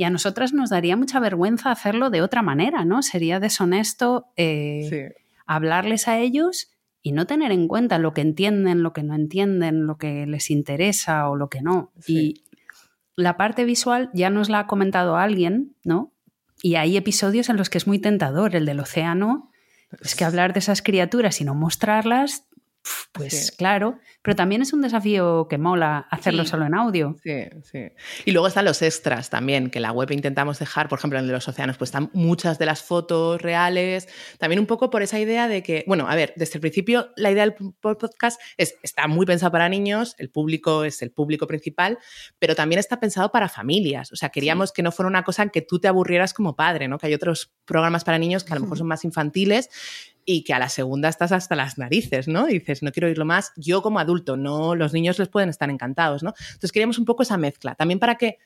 [0.03, 3.03] a nosotras nos daría mucha vergüenza hacerlo de otra manera, ¿no?
[3.03, 5.13] Sería deshonesto eh,
[5.45, 6.71] hablarles a ellos
[7.03, 10.49] y no tener en cuenta lo que entienden, lo que no entienden, lo que les
[10.49, 11.91] interesa o lo que no.
[12.07, 12.45] Y
[13.21, 16.13] la parte visual ya nos la ha comentado alguien, ¿no?
[16.61, 18.55] Y hay episodios en los que es muy tentador.
[18.55, 19.51] El del océano,
[20.01, 22.47] es que hablar de esas criaturas y no mostrarlas
[23.11, 27.15] pues claro, pero también es un desafío que mola hacerlo solo en audio.
[27.23, 27.91] Sí, sí.
[28.25, 31.47] Y luego están los extras también, que la web intentamos dejar, por ejemplo, en los
[31.47, 34.07] océanos, pues están muchas de las fotos reales,
[34.39, 37.31] también un poco por esa idea de que, bueno, a ver, desde el principio la
[37.31, 41.99] idea del podcast es, está muy pensada para niños, el público es el público principal,
[42.39, 45.49] pero también está pensado para familias, o sea, queríamos que no fuera una cosa en
[45.49, 46.97] que tú te aburrieras como padre, ¿no?
[46.97, 49.69] Que hay otros programas para niños que a lo mejor son más infantiles
[50.25, 52.45] y que a la segunda estás hasta las narices, ¿no?
[52.45, 56.23] Dices, no quiero oírlo más, yo como adulto, no, los niños les pueden estar encantados,
[56.23, 56.33] ¿no?
[56.39, 58.37] Entonces queríamos un poco esa mezcla, también para que,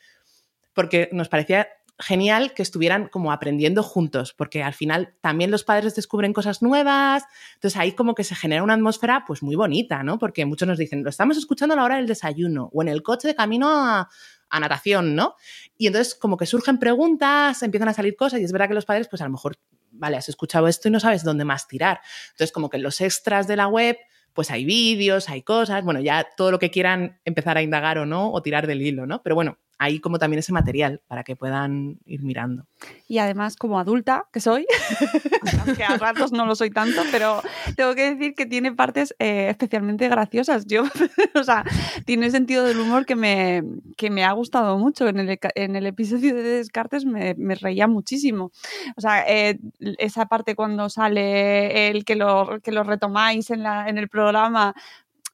[0.74, 5.96] porque nos parecía genial que estuvieran como aprendiendo juntos, porque al final también los padres
[5.96, 7.24] descubren cosas nuevas,
[7.56, 10.20] entonces ahí como que se genera una atmósfera pues muy bonita, ¿no?
[10.20, 13.02] Porque muchos nos dicen, lo estamos escuchando a la hora del desayuno o en el
[13.02, 14.10] coche de camino a,
[14.50, 15.36] a natación, ¿no?
[15.78, 18.86] Y entonces como que surgen preguntas, empiezan a salir cosas y es verdad que los
[18.86, 19.56] padres pues a lo mejor
[19.98, 22.02] vale, has escuchado esto y no sabes dónde más tirar.
[22.32, 23.98] Entonces, como que los extras de la web,
[24.34, 28.06] pues hay vídeos, hay cosas, bueno, ya todo lo que quieran empezar a indagar o
[28.06, 29.24] no, o tirar del hilo, ¿no?
[29.24, 32.66] Pero bueno, hay como también ese material para que puedan ir mirando.
[33.08, 34.66] Y además, como adulta que soy,
[35.66, 37.42] aunque a ratos no lo soy tanto, pero
[37.76, 40.66] tengo que decir que tiene partes eh, especialmente graciosas.
[40.66, 40.84] Yo,
[41.36, 41.64] o sea,
[42.06, 43.64] tiene sentido del humor que me,
[43.98, 45.08] que me ha gustado mucho.
[45.08, 48.52] En el, en el episodio de Descartes me, me reía muchísimo.
[48.96, 49.60] O sea, eh,
[49.98, 54.74] esa parte cuando sale el que lo, que lo retomáis en, la, en el programa,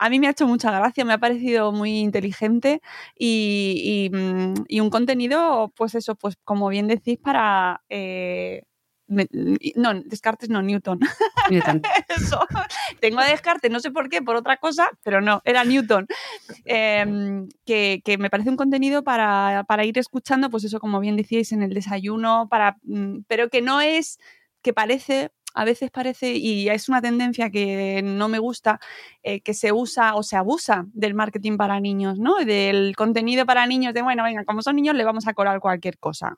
[0.01, 2.81] a mí me ha hecho mucha gracia, me ha parecido muy inteligente
[3.15, 7.83] y, mm, un contenido, pues eso, pues como bien decís, para...
[7.87, 8.63] Eh,
[9.07, 11.01] no, Descartes no, Newton.
[11.51, 11.81] Newton.
[12.09, 12.39] Eso.
[12.99, 16.07] Tengo a Descartes, no sé por qué, por otra cosa, pero no, era Newton.
[16.65, 21.51] Em, que, me parece un contenido para, para, ir escuchando, pues eso, como bien decíais,
[21.51, 24.17] en el desayuno, para, mm, pero que no es,
[24.63, 28.79] que parece a veces parece, y es una tendencia que no me gusta,
[29.23, 32.35] eh, que se usa o se abusa del marketing para niños, ¿no?
[32.37, 35.97] Del contenido para niños, de bueno, venga, como son niños, le vamos a colar cualquier
[35.97, 36.37] cosa.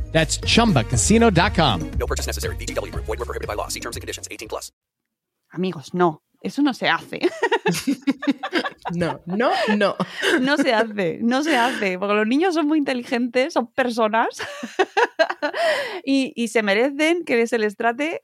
[0.11, 1.91] That's chumbacasino.com.
[1.97, 2.55] No purchase necessary.
[2.57, 2.91] BGW.
[2.93, 3.69] Void were prohibited by law.
[3.69, 4.71] See terms and conditions 18 plus.
[5.53, 6.21] Amigos, no.
[6.43, 7.19] Eso no se hace.
[8.93, 9.95] no, no, no.
[10.39, 11.99] No se hace, no se hace.
[11.99, 14.41] Porque los niños son muy inteligentes, son personas
[16.03, 18.23] y, y se merecen que se les trate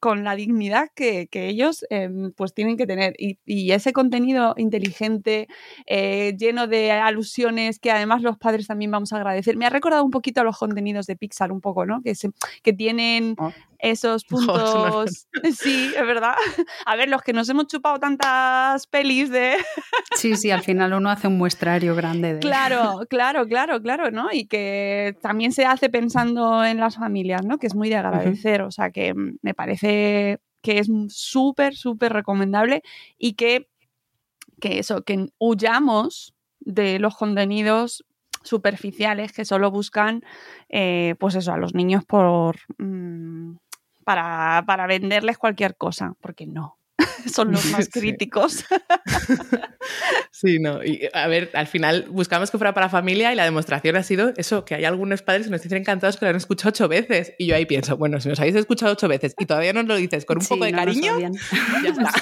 [0.00, 3.14] con la dignidad que, ellos em, pues tienen que tener.
[3.18, 5.46] Y, ese contenido inteligente,
[5.86, 9.56] eh, lleno de alusiones que además los padres también vamos a agradecer.
[9.56, 12.02] Me ha recordado un poquito a los contenidos de Pixar, un poco, ¿no?
[12.02, 12.14] Que,
[12.62, 13.52] que tienen oh.
[13.82, 15.26] Esos puntos.
[15.56, 16.34] sí, es verdad.
[16.86, 19.56] A ver, los que nos hemos chupado tantas pelis de.
[20.16, 22.40] sí, sí, al final uno hace un muestrario grande de.
[22.40, 24.28] Claro, claro, claro, claro, ¿no?
[24.32, 27.58] Y que también se hace pensando en las familias, ¿no?
[27.58, 28.62] Que es muy de agradecer.
[28.62, 32.82] O sea que me parece que, es súper, súper recomendable
[33.18, 33.68] y que,
[34.60, 38.04] que eso, que huyamos de los contenidos
[38.42, 40.22] superficiales que solo buscan,
[40.68, 42.56] eh, pues eso, a los niños por...
[42.78, 43.56] Mm,
[44.10, 46.80] para, para venderles cualquier cosa, porque no,
[47.32, 48.64] son los más críticos.
[50.32, 50.82] Sí, no.
[50.82, 54.32] Y a ver, al final buscamos que fuera para familia y la demostración ha sido
[54.36, 57.34] eso, que hay algunos padres que nos dicen encantados que lo han escuchado ocho veces.
[57.38, 59.96] Y yo ahí pienso, bueno, si nos habéis escuchado ocho veces y todavía nos lo
[59.96, 62.12] dices con un poco de cariño, ya está.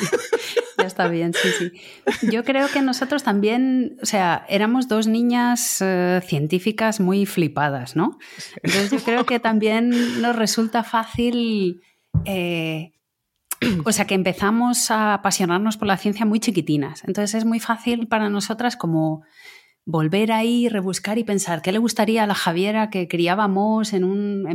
[0.88, 2.26] Está bien, sí, sí.
[2.30, 8.18] Yo creo que nosotros también, o sea, éramos dos niñas eh, científicas muy flipadas, ¿no?
[8.62, 11.82] Entonces yo creo que también nos resulta fácil...
[12.24, 12.92] Eh,
[13.84, 17.02] o sea que empezamos a apasionarnos por la ciencia muy chiquitinas.
[17.04, 19.24] Entonces es muy fácil para nosotras como
[19.88, 24.46] volver ahí, rebuscar y pensar qué le gustaría a la Javiera que criábamos en, un,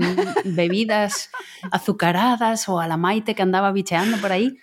[0.45, 1.31] bebidas
[1.71, 4.57] azucaradas o a la Maite que andaba bicheando por ahí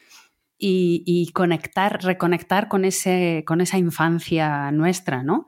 [0.61, 5.47] y, conectar, reconectar con, ese, con esa infancia nuestra, ¿no?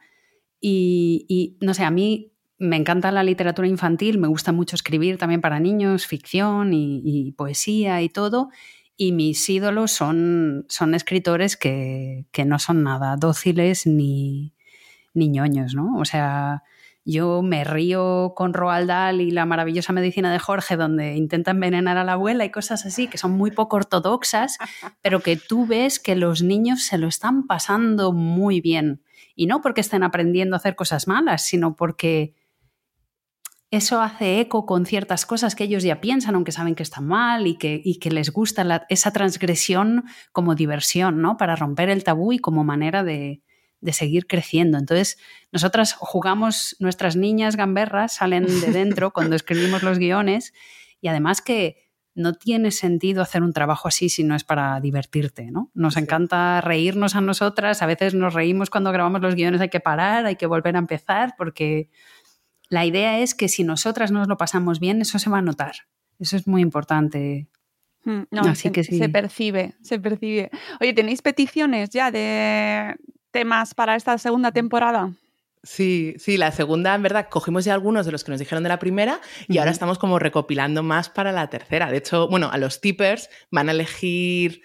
[0.60, 5.40] Y, no sé, a mí me encanta la literatura infantil, me gusta mucho escribir también
[5.40, 8.48] para niños, ficción y poesía y todo
[8.96, 14.54] y mis ídolos son, son escritores que, no son nada dóciles ni,
[15.12, 15.96] ni ¿no?
[15.98, 16.62] O sea,
[17.04, 21.98] yo me río con Roald Dahl y la maravillosa medicina de Jorge, donde intenta envenenar
[21.98, 24.58] a la abuela y cosas así, que son muy poco ortodoxas,
[25.02, 29.02] pero que tú ves que los niños se lo están pasando muy bien.
[29.34, 32.34] Y no porque estén aprendiendo a hacer cosas malas, sino porque
[33.72, 37.46] eso hace eco con ciertas cosas que ellos ya piensan, aunque saben que están mal
[37.46, 41.38] y que, que les gusta esa transgresión como diversión, ¿no?
[41.38, 43.42] Para romper el tabú y como manera de,
[43.90, 44.78] seguir creciendo.
[44.78, 45.18] Entonces,
[45.50, 50.52] nosotras jugamos, nuestras niñas gamberras salen de dentro cuando escribimos los guiones
[51.00, 55.50] y además que no tiene sentido hacer un trabajo así si no es para divertirte,
[55.50, 55.70] ¿no?
[55.74, 59.80] Nos encanta reírnos a nosotras, a veces nos reímos cuando grabamos los guiones, hay que
[59.80, 61.88] parar, hay que volver a empezar porque
[62.68, 65.74] la idea es que si nosotras nos lo pasamos bien, eso se va a notar.
[66.18, 67.48] Eso es muy importante.
[68.04, 70.50] Hmm, no, Así se, que se percibe, se percibe.
[70.80, 72.96] Oye, ¿tenéis peticiones ya de
[73.32, 75.12] temas para esta segunda temporada?
[75.64, 78.68] Sí, sí, la segunda, en verdad, cogimos ya algunos de los que nos dijeron de
[78.68, 81.90] la primera y ahora estamos como recopilando más para la tercera.
[81.90, 84.62] De hecho, bueno, a los tippers van a elegir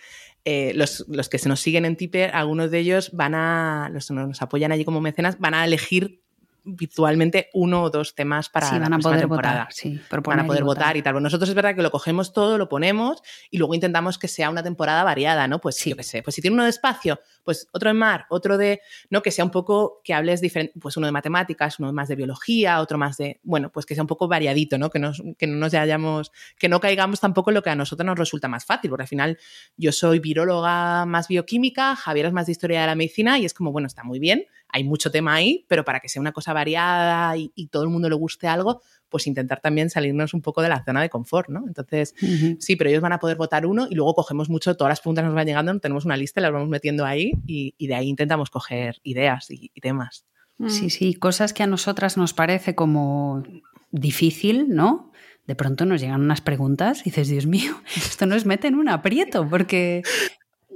[0.50, 4.14] eh, los, que se nos siguen en Tipper, algunos de ellos van a, los que
[4.14, 6.22] nos apoyan allí como mecenas, van a elegir
[6.64, 9.60] virtualmente uno o dos temas para sí, van a poder temporada.
[9.66, 10.96] Votar, sí, van a poder votar.
[10.96, 11.22] y tal.
[11.22, 14.64] nosotros es verdad que lo cogemos todo, lo ponemos y luego intentamos que sea una
[14.64, 15.60] temporada variada, ¿no?
[15.60, 15.90] Pues sí.
[15.90, 18.82] yo qué sé, pues si tiene uno de espacio, pues otro de mar, otro de,
[19.10, 19.22] ¿no?
[19.22, 22.82] Que sea un poco, que hables diferente, pues uno de matemáticas, uno más de biología,
[22.82, 24.90] otro más de, bueno, pues que sea un poco variadito, ¿no?
[24.90, 28.06] Que, nos, que no nos hayamos, que no caigamos tampoco en lo que a nosotros
[28.06, 29.38] nos resulta más fácil, porque al final
[29.78, 33.54] yo soy viróloga más bioquímica, Javier es más de historia de la medicina y es
[33.54, 36.52] como, bueno, está muy bien, hay mucho tema ahí, pero para que sea una cosa
[36.52, 40.70] variada y, todo el mundo le guste algo, pues intentar también salirnos un poco de
[40.70, 41.64] la zona de confort, ¿no?
[41.68, 42.14] Entonces,
[42.60, 45.26] sí, pero ellos van a poder votar uno y luego cogemos mucho, todas las preguntas
[45.26, 49.00] nos van llegando, tenemos una lista, las vamos metiendo ahí y, de ahí intentamos coger
[49.04, 50.26] ideas y, temas.
[50.68, 50.90] Sí, mm.
[50.90, 53.44] sí, cosas que a nosotras nos parece como
[53.92, 55.12] difícil, ¿no?
[55.46, 58.90] De pronto nos llegan unas preguntas y dices, Dios mío, esto nos mete en un
[58.90, 60.04] aprieto, porque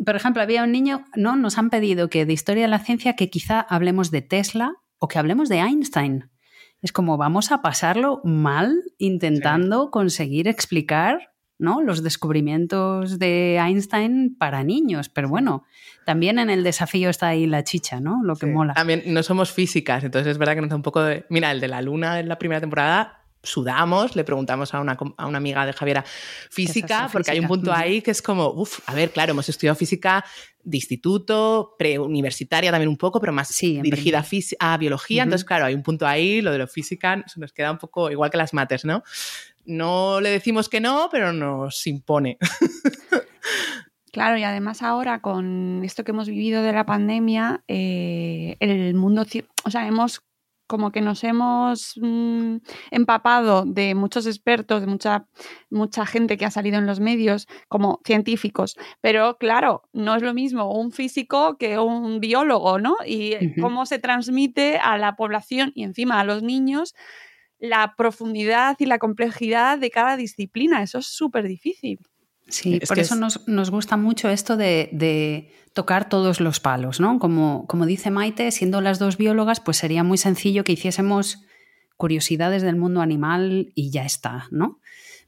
[0.05, 3.15] por ejemplo, había un niño, no, nos han pedido que de historia de la ciencia
[3.15, 6.30] que quizá hablemos de Tesla o que hablemos de Einstein.
[6.81, 11.81] Es como vamos a pasarlo mal intentando conseguir explicar ¿no?
[11.81, 15.09] los descubrimientos de Einstein para niños.
[15.09, 15.63] Pero bueno,
[16.05, 18.23] también en el desafío está ahí la chicha, ¿no?
[18.23, 18.73] Lo que mola.
[18.73, 21.25] También no somos físicas, entonces es verdad que nos da un poco de.
[21.29, 25.27] Mira, el de la luna en la primera temporada sudamos, le preguntamos a una, a
[25.27, 26.03] una amiga de Javiera
[26.49, 29.75] física, porque hay un punto ahí que es como, uff, a ver, claro, hemos estudiado
[29.75, 30.23] física
[30.63, 34.23] de instituto, preuniversitaria también un poco, pero más dirigida
[34.59, 37.71] a, biología, entonces claro, hay un punto ahí, lo de lo física se nos queda
[37.71, 39.03] un poco igual que las mates, ¿no?
[39.65, 42.37] No le decimos que no, pero nos impone.
[44.11, 49.25] Claro, y además ahora con esto que hemos vivido de la pandemia, eh, el mundo,
[49.63, 50.21] o sea, hemos
[50.71, 52.59] como que nos hemos mm,
[52.91, 55.27] empapado de muchos expertos, de mucha,
[55.69, 60.33] mucha gente que ha salido en los medios como científicos, pero claro, no es lo
[60.33, 62.95] mismo un físico que un biólogo, ¿no?
[63.05, 66.95] Y cómo se transmite a la población y encima a los niños
[67.59, 70.81] la profundidad y la complejidad de cada disciplina.
[70.83, 71.99] Eso es súper difícil.
[72.51, 77.17] Sí, por eso nos, gusta mucho esto de, tocar todos los palos, ¿no?
[77.17, 81.45] Como, como dice Maite, siendo las dos biólogas, pues sería muy sencillo que hiciésemos
[81.95, 84.79] curiosidades del mundo animal y ya está, ¿no?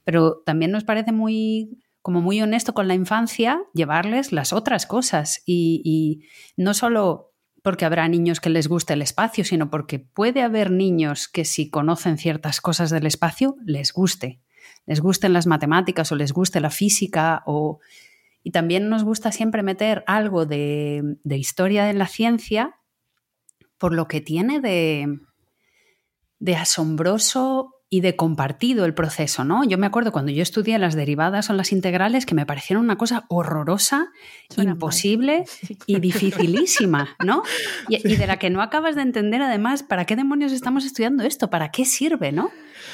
[0.04, 5.42] Pero también nos parece muy como muy honesto con la infancia llevarles las otras cosas
[5.46, 6.26] y, y
[6.62, 11.28] no solo porque habrá niños que les guste el espacio, sino porque puede haber niños
[11.28, 14.43] que si conocen ciertas cosas del espacio les guste
[14.86, 17.80] les gusten las matemáticas o les guste la física o...
[18.46, 22.76] Y también nos gusta siempre meter algo de, historia de la ciencia
[23.78, 25.18] por lo que tiene de,
[26.40, 29.62] de asombroso y de compartido el proceso, ¿no?
[29.62, 32.98] Yo me acuerdo cuando yo estudié las derivadas o las integrales que me parecieron una
[32.98, 34.08] cosa horrorosa,
[34.56, 35.44] imposible
[35.86, 37.44] y dificilísima, ¿no?
[37.88, 41.22] Y, y, de la que no acabas de entender además para qué demonios estamos estudiando
[41.22, 42.50] esto, para qué sirve, ¿no?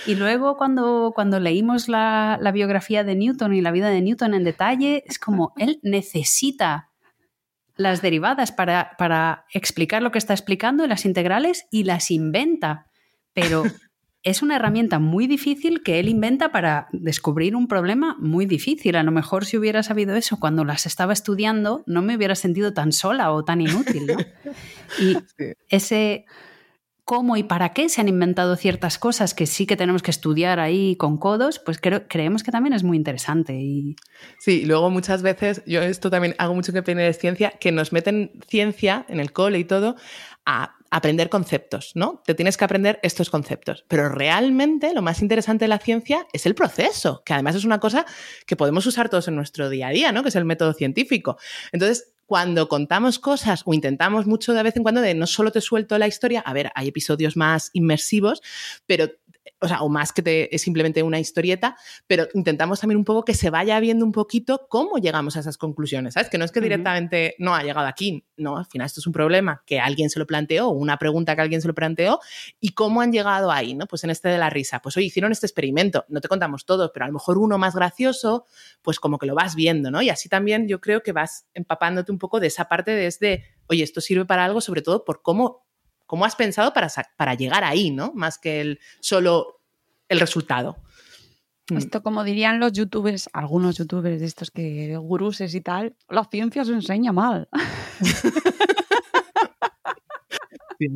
[0.07, 4.45] Y luego cuando, cuando leímos la, biografía de Newton y la vida de Newton en
[4.45, 6.91] detalle, es como él necesita
[7.75, 12.87] las derivadas para, para explicar lo que está explicando en las integrales y las inventa.
[13.33, 13.63] Pero
[14.23, 18.97] es una herramienta muy difícil que él inventa para descubrir un problema muy difícil.
[18.97, 22.75] A lo mejor si hubiera sabido eso cuando las estaba estudiando, no me hubiera sentido
[22.75, 24.07] tan sola o tan inútil.
[24.07, 24.19] ¿no?
[24.99, 25.17] Y
[25.69, 26.27] ese,
[27.05, 30.59] cómo y para qué se han inventado ciertas cosas que sí que tenemos que estudiar
[30.59, 33.55] ahí con codos, pues creemos que también es muy interesante.
[33.55, 33.97] Y...
[34.41, 38.33] Sí, luego muchas veces, yo esto también hago mucho que de ciencia, que nos meten
[38.49, 39.97] ciencia en el cole y todo
[40.45, 42.23] a aprender conceptos, ¿no?
[42.27, 43.85] Te tienes que aprender estos conceptos.
[43.89, 47.79] Pero realmente lo más interesante de la ciencia es el proceso, que además es una
[47.79, 48.05] cosa
[48.47, 50.23] que podemos usar todos en nuestro día a día, ¿no?
[50.23, 51.39] Que es el método científico.
[51.73, 55.61] Entonces, cuando contamos cosas o intentamos mucho de vez en cuando de no solo te
[55.61, 58.41] suelto la historia, a ver, hay episodios más inmersivos,
[58.87, 59.11] pero
[59.61, 61.77] o sea, o más que te, es simplemente una historieta,
[62.07, 65.59] pero intentamos también un poco que se vaya viendo un poquito cómo llegamos a esas
[65.59, 66.31] conclusiones, ¿sabes?
[66.31, 69.13] Que no es que directamente no ha llegado aquí, no, al final esto es un
[69.13, 72.21] problema que alguien se lo planteó, una pregunta que alguien se lo planteó
[72.59, 73.87] y cómo han llegado ahí, ¿no?
[73.87, 76.91] Pues en este de la risa, pues hoy hicieron este experimento, no te contamos todo,
[76.93, 78.47] pero a lo mejor uno más gracioso,
[78.83, 80.01] pues como que lo vas viendo, ¿no?
[80.03, 83.83] Y así también yo creo que vas empapándote un poco de esa parte desde, oye,
[83.83, 85.70] esto sirve para algo, sobre todo por cómo
[86.11, 88.11] cómo has pensado para, para llegar ahí, ¿no?
[88.17, 89.61] Más que el solo
[90.09, 90.77] el resultado.
[91.71, 91.77] Mm.
[91.77, 96.65] Esto, como dirían los youtubers, algunos youtubers de estos que guruses y tal, la ciencia
[96.65, 97.49] se enseña mal.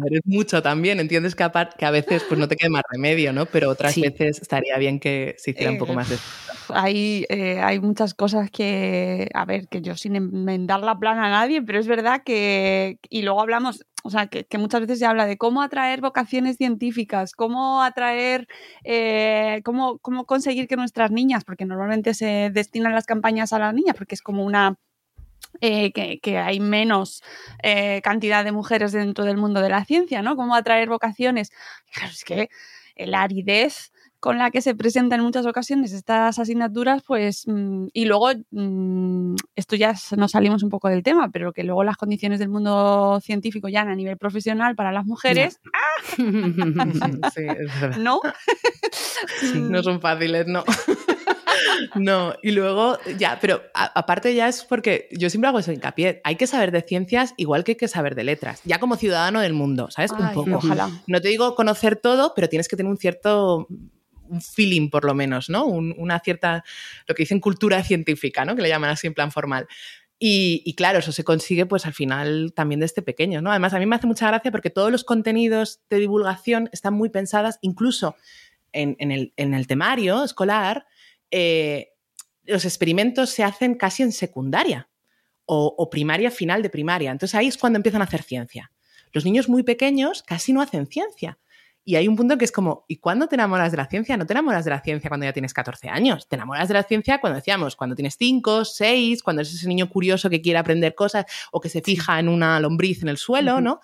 [0.06, 3.32] eres mucho también, entiendes que a, que a, veces pues no te quede más remedio,
[3.32, 3.46] ¿no?
[3.46, 6.16] Pero otras veces estaría bien que se hiciera un poco más de...
[6.68, 11.30] Hay, eh, hay muchas cosas que, a ver, que yo sin enmendar la plana a
[11.30, 15.26] nadie, pero es verdad que, y luego hablamos, o sea, que, muchas veces se habla
[15.26, 18.48] de cómo atraer vocaciones científicas, cómo atraer,
[18.84, 23.74] eh, cómo, cómo conseguir que nuestras niñas, porque normalmente se destinan las campañas a las
[23.74, 24.76] niñas, porque es como una
[25.60, 27.22] eh, que, hay menos
[27.62, 30.36] eh, cantidad de mujeres dentro del mundo de la ciencia, ¿no?
[30.36, 31.52] Cómo atraer vocaciones.
[31.92, 32.48] Claro, es que
[32.96, 33.92] la aridez
[34.24, 39.34] con la que se presentan en muchas ocasiones estas asignaturas, pues, mm, y luego, mm,
[39.54, 43.20] esto ya nos salimos un poco del tema, pero que luego las condiciones del mundo
[43.20, 46.16] científico ya a nivel profesional para las mujeres, ¡ah!
[47.98, 48.22] ¿no?
[49.54, 50.64] no son fáciles, no.
[51.94, 56.36] No, y luego ya, pero aparte ya es porque yo siempre hago eso hincapié, hay
[56.36, 59.52] que saber de ciencias igual que hay que saber de letras, ya como ciudadano del
[59.52, 60.12] mundo, ¿sabes?
[60.12, 60.56] un poco.
[60.56, 60.90] Ojalá.
[61.06, 63.66] No te digo conocer todo, pero tienes que tener un cierto
[64.26, 65.66] un feeling por lo menos, ¿no?
[65.66, 66.64] una cierta,
[67.06, 68.56] lo que dicen cultura científica, ¿no?
[68.56, 69.66] Que le llaman así en plan formal.
[70.18, 73.50] Y, claro, eso se consigue pues al final también desde pequeño, ¿no?
[73.50, 77.10] Además, a mí me hace mucha gracia porque todos los contenidos de divulgación están muy
[77.10, 78.16] pensadas, incluso
[78.72, 80.86] en, el, en el, temario escolar,
[81.36, 81.88] eh,
[82.44, 84.88] los experimentos se hacen casi en secundaria
[85.46, 87.10] o, primaria final de primaria.
[87.10, 88.70] Entonces ahí es cuando empiezan a hacer ciencia.
[89.12, 91.38] Los niños muy pequeños casi no hacen ciencia.
[91.84, 94.16] Y hay un punto que es como, ¿y cuándo te enamoras de la ciencia?
[94.16, 96.28] No te enamoras de la ciencia cuando ya tienes 14 años.
[96.28, 99.90] Te enamoras de la ciencia cuando decíamos, cuando tienes 5, 6, cuando eres ese niño
[99.90, 103.60] curioso que quiere aprender cosas o que se fija en una lombriz en el suelo,
[103.60, 103.80] ¿no?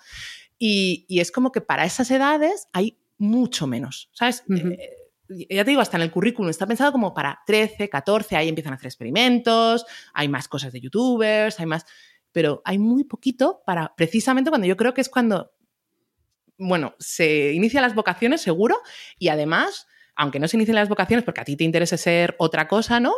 [0.57, 4.43] Y, es como que para esas edades hay mucho menos, ¿sabes?
[5.49, 8.73] Ya te digo, hasta en el currículum está pensado como para 13, 14, ahí empiezan
[8.73, 11.85] a hacer experimentos, hay más cosas de youtubers, hay más,
[12.31, 15.51] pero hay muy poquito para precisamente cuando yo creo que es cuando
[16.57, 18.77] bueno, se inician las vocaciones seguro
[19.17, 22.67] y además aunque no se inicien las vocaciones porque a ti te interese ser otra
[22.67, 23.13] cosa, ¿no?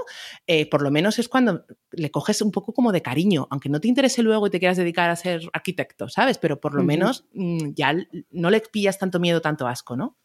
[0.48, 3.82] Eh, por lo menos es cuando le coges un poco como de cariño, aunque no
[3.82, 6.38] te interese luego y te quieras dedicar a ser arquitecto, ¿sabes?
[6.38, 7.94] Pero por lo menos mm, ya
[8.30, 10.18] no le pillas tanto miedo, tanto asco, ¿no?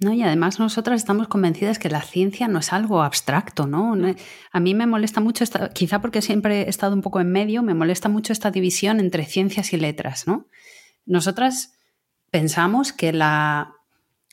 [0.00, 3.94] No, y además nosotras estamos convencidas que la ciencia no es algo abstracto, ¿no?
[4.50, 7.62] A mí me molesta mucho, esta, quizá porque siempre he estado un poco en medio,
[7.62, 10.46] me molesta mucho esta división entre ciencias y letras, ¿no?
[11.04, 11.74] Nosotras
[12.30, 13.74] pensamos que la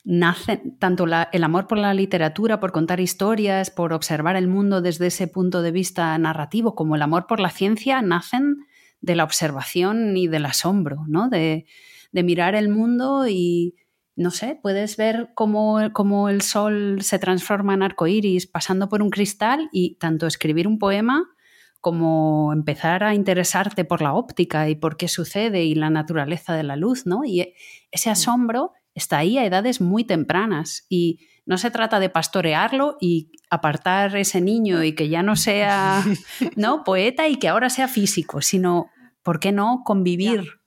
[0.04, 5.08] nace tanto el amor por la literatura, por contar historias, por observar el mundo desde
[5.08, 8.56] ese punto de vista narrativo, como el amor por la ciencia, nacen
[9.02, 11.28] de la observación y del asombro, ¿no?
[11.28, 11.66] De
[12.12, 13.74] mirar el mundo y,
[14.18, 19.10] no sé, puedes ver cómo, cómo el sol se transforma en arcoíris pasando por un
[19.10, 21.24] cristal y tanto escribir un poema
[21.80, 26.64] como empezar a interesarte por la óptica y por qué sucede y la naturaleza de
[26.64, 27.24] la luz, ¿no?
[27.24, 27.54] Y
[27.92, 33.30] ese asombro está ahí a edades muy tempranas y no se trata de pastorearlo y
[33.50, 36.04] apartar ese niño y que ya no sea
[36.56, 38.90] no poeta y que ahora sea físico, sino
[39.22, 40.60] ¿por qué no convivir?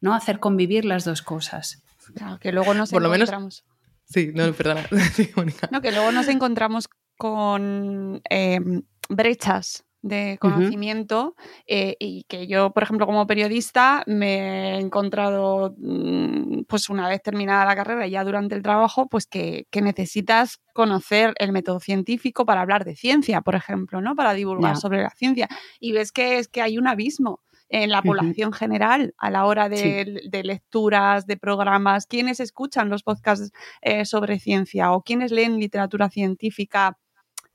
[0.00, 0.14] ¿No?
[0.14, 1.84] Hacer convivir las dos cosas.
[2.14, 3.64] Claro, que luego nos Por lo menos- encontramos.
[4.04, 4.86] Sí, no, perdona.
[5.14, 5.30] Sí.
[5.70, 8.60] No, que luego nos encontramos con eh,
[9.08, 11.34] brechas de conocimiento
[11.66, 17.22] eh, y que yo, por ejemplo, como periodista me he encontrado, mm, pues una vez
[17.22, 22.44] terminada la carrera, ya durante el trabajo, pues que, que necesitas conocer el método científico
[22.44, 24.14] para hablar de ciencia, por ejemplo, ¿no?
[24.14, 25.48] Para divulgar sobre la ciencia.
[25.80, 29.68] Y ves que es que hay un abismo en la población general a la hora
[29.68, 29.76] de,
[30.22, 30.28] Sí.
[30.28, 33.50] de lecturas, de programas, quiénes escuchan los podcasts
[33.82, 36.98] eh, sobre ciencia o quienes leen literatura científica.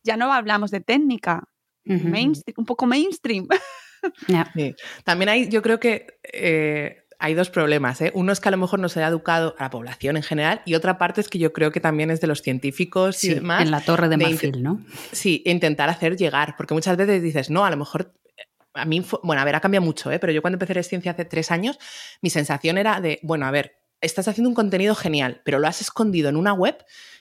[0.04, 1.44] Ya no hablamos de técnica,
[1.86, 3.48] un poco mainstream.
[4.56, 4.76] Sí.
[5.04, 8.00] También hay, yo creo que eh, hay dos problemas.
[8.00, 8.12] ¿eh?
[8.16, 10.62] Uno es que a lo mejor no se ha educado a la población en general
[10.66, 13.34] y otra parte es que yo creo que también es de los científicos y Sí,
[13.34, 13.62] demás.
[13.64, 14.80] en la torre de de marfil, ¿no?
[15.12, 18.14] Sí, intentar hacer llegar, porque muchas veces dices, no, a lo mejor,
[18.82, 20.20] a mí, fue- bueno, a ver, ha cambiado mucho, ¿eh?
[20.20, 21.78] pero yo cuando empecé a ciencia hace tres años,
[22.22, 25.82] mi sensación era de, bueno, a ver, estás haciendo un contenido genial, pero lo has
[25.82, 26.78] escondido en una web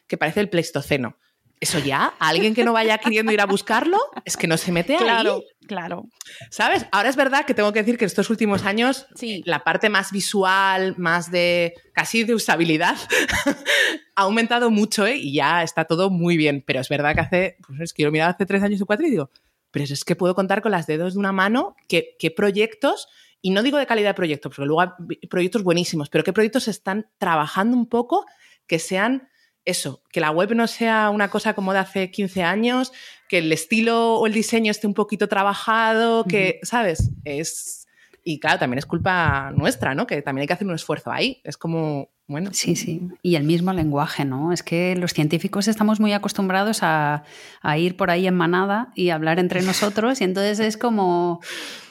[0.06, 1.16] que parece el Pleistoceno.
[1.60, 4.70] Eso ya, a alguien que no vaya queriendo ir a buscarlo, es que no se
[4.70, 5.66] mete claro, ahí.
[5.66, 6.04] claro.
[6.50, 6.86] ¿Sabes?
[6.92, 9.06] Ahora es verdad que tengo que decir que estos últimos años
[9.44, 12.94] la parte más visual, más de casi de usabilidad,
[14.14, 15.16] ha aumentado mucho ¿eh?
[15.16, 16.62] y ya está todo muy bien.
[16.64, 19.06] Pero es verdad que hace, pues es que yo miraba hace tres años o cuatro
[19.06, 19.30] y digo,
[19.70, 23.08] pero es que puedo contar con las dedos de una mano qué, qué proyectos,
[23.40, 26.68] y no digo de calidad de proyectos, porque luego hay proyectos buenísimos, pero qué proyectos
[26.68, 28.26] están trabajando un poco
[28.66, 29.28] que sean
[29.64, 32.92] eso, que la web no sea una cosa como de hace 15 años,
[33.28, 37.10] que el estilo o el diseño esté un poquito trabajado, que, ¿sabes?
[37.24, 37.87] Es...
[38.24, 40.06] Y claro, también es culpa nuestra, ¿no?
[40.06, 41.40] Que también hay que hacer un esfuerzo ahí.
[41.44, 42.50] Es como, bueno.
[42.52, 43.08] Sí, sí.
[43.22, 44.52] Y el mismo lenguaje, ¿no?
[44.52, 47.24] Es que los científicos estamos muy acostumbrados a,
[47.62, 51.40] a ir por ahí en manada y hablar entre nosotros y entonces es como,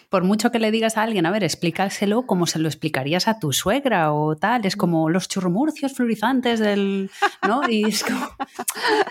[0.09, 3.39] por mucho que le digas a alguien, a ver, explícaselo como se lo explicarías a
[3.39, 7.11] tu suegra o tal, es como los churrumurcios fluorizantes del,
[7.45, 7.61] ¿no?
[7.69, 8.29] Y es como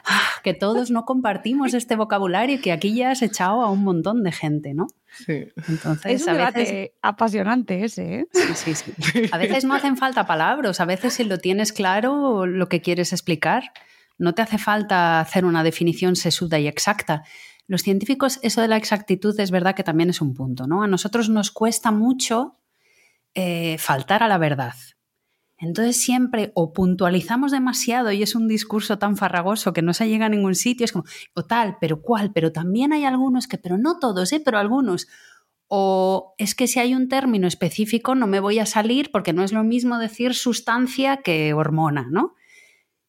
[0.05, 4.23] ah, que todos no compartimos este vocabulario que aquí ya has echado a un montón
[4.23, 4.87] de gente, ¿no?
[5.25, 5.47] Sí.
[5.69, 6.91] Entonces, Es un a debate veces...
[7.03, 8.27] apasionante ese, ¿eh?
[8.33, 9.23] Sí, sí, sí.
[9.33, 13.13] A veces no hacen falta palabras, a veces si lo tienes claro lo que quieres
[13.13, 13.73] explicar,
[14.19, 17.23] no te hace falta hacer una definición sesuda y exacta.
[17.69, 20.83] Los científicos, eso de la exactitud es verdad que también es un punto, ¿no?
[20.83, 22.59] A nosotros nos cuesta mucho
[23.35, 24.75] eh, faltar a la verdad.
[25.59, 30.27] Entonces siempre o puntualizamos demasiado y es un discurso tan farragoso que no se llega
[30.27, 31.05] a ningún sitio, es como,
[31.35, 34.41] o tal, pero cuál, pero también hay algunos que, pero no todos, ¿eh?
[34.45, 35.09] pero algunos.
[35.69, 39.43] O es que si hay un término específico no me voy a salir porque no
[39.43, 42.35] es lo mismo decir sustancia que hormona, ¿no?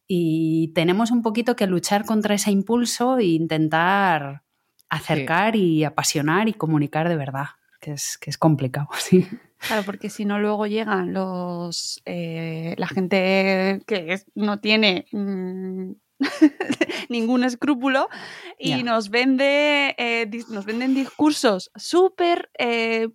[0.07, 4.46] Y tenemos un poquito que luchar contra ese impulso e intentar
[4.89, 7.47] acercar y apasionar y comunicar de verdad,
[7.79, 9.27] que es, que es complicado, sí.
[9.59, 15.91] Claro, porque si no luego llegan los eh, la gente que no tiene mm,
[17.09, 18.07] ningún escrúpulo
[18.59, 23.09] y nos vende eh, nos venden discursos súper eh,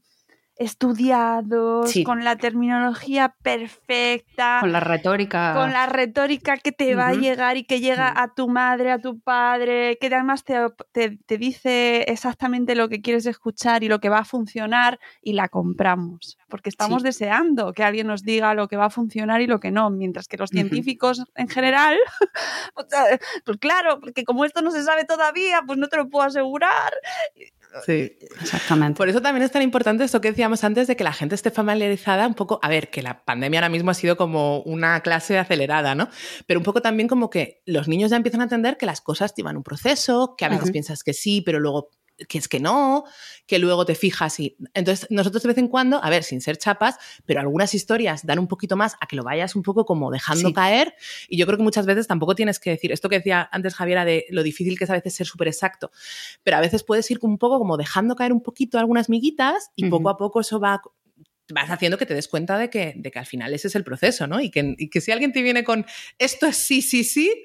[0.57, 2.05] estudiados, Sí.
[2.05, 5.55] con la terminología perfecta, Con la retórica.
[5.55, 8.99] con la retórica que te va a llegar y que llega a tu madre, a
[8.99, 10.55] tu padre, que además te,
[10.93, 15.33] te- te dice exactamente lo que quieres escuchar y lo que va a funcionar y
[15.33, 16.39] la compramos.
[16.49, 17.07] Porque estamos Sí.
[17.09, 20.29] deseando que alguien nos diga lo que va a funcionar y lo que no, mientras
[20.29, 20.59] que los Ujú.
[20.59, 21.97] científicos en general,
[22.75, 23.05] o sea,
[23.45, 26.93] pues claro, porque como esto no se sabe todavía, pues no te lo puedo asegurar.
[27.85, 28.19] Sí.
[28.41, 28.97] Exactamente.
[28.97, 31.51] Por eso también es tan importante esto que decíamos antes de que la gente esté
[31.51, 35.39] familiarizada un poco, a ver, que la pandemia ahora mismo ha sido como una clase
[35.39, 36.09] acelerada, ¿no?
[36.47, 39.35] Pero un poco también como que los niños ya empiezan a entender que las cosas
[39.35, 41.91] llevan un proceso, que a veces piensas que sí, pero luego
[42.29, 43.05] que es que no,
[43.47, 44.57] que luego te fijas y...
[44.75, 48.39] Entonces, nosotros de vez en cuando, a ver, sin ser chapas, pero algunas historias dan
[48.39, 50.55] un poquito más a que lo vayas un poco como dejando Sí.
[50.55, 50.95] caer
[51.29, 54.05] y yo creo que muchas veces tampoco tienes que decir, esto que decía antes Javiera
[54.05, 55.91] de lo difícil que es a veces ser súper exacto,
[56.43, 59.89] pero a veces puedes ir un poco como dejando caer un poquito algunas miguitas y
[59.89, 60.81] poco a poco eso va
[61.53, 63.85] vas haciendo que te des cuenta de que, de que al final ese es el
[63.85, 64.41] proceso, ¿no?
[64.41, 65.85] Y que, y que si alguien te viene con
[66.19, 67.43] esto es sí, sí, sí,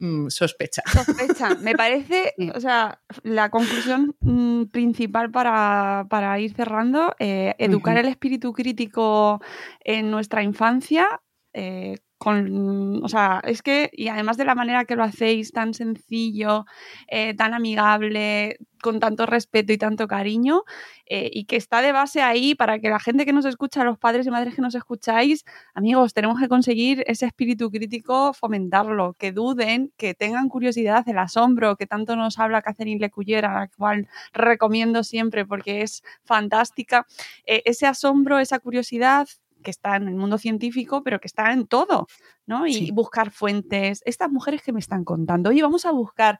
[0.00, 0.82] mm, sospecha.
[0.86, 1.48] Sospecha.
[1.60, 8.06] Me parece, o sea, la conclusión mm, principal para, para ir cerrando, eh, educar el
[8.06, 9.40] espíritu crítico
[9.84, 11.20] en nuestra infancia.
[11.52, 15.72] eh, con, o sea, es que, y además de la manera que lo hacéis, tan
[15.72, 16.66] sencillo,
[17.06, 20.62] eh, tan amigable, con tanto respeto y tanto cariño,
[21.06, 23.98] eh, y que está de base ahí para que la gente que nos escucha, los
[23.98, 29.32] padres y madres que nos escucháis, amigos, tenemos que conseguir ese espíritu crítico, fomentarlo, que
[29.32, 34.08] duden, que tengan curiosidad, el asombro, que tanto nos habla Catherine Lecuyer, a la cual
[34.32, 37.06] recomiendo siempre porque es fantástica.
[37.46, 39.28] Eh, ese asombro, esa curiosidad
[39.62, 42.06] que está en el mundo científico, pero que está en todo,
[42.46, 42.66] ¿no?
[42.68, 42.90] Y Sí.
[42.92, 44.02] buscar fuentes.
[44.06, 46.38] Estas mujeres que me están contando, oye, vamos a buscar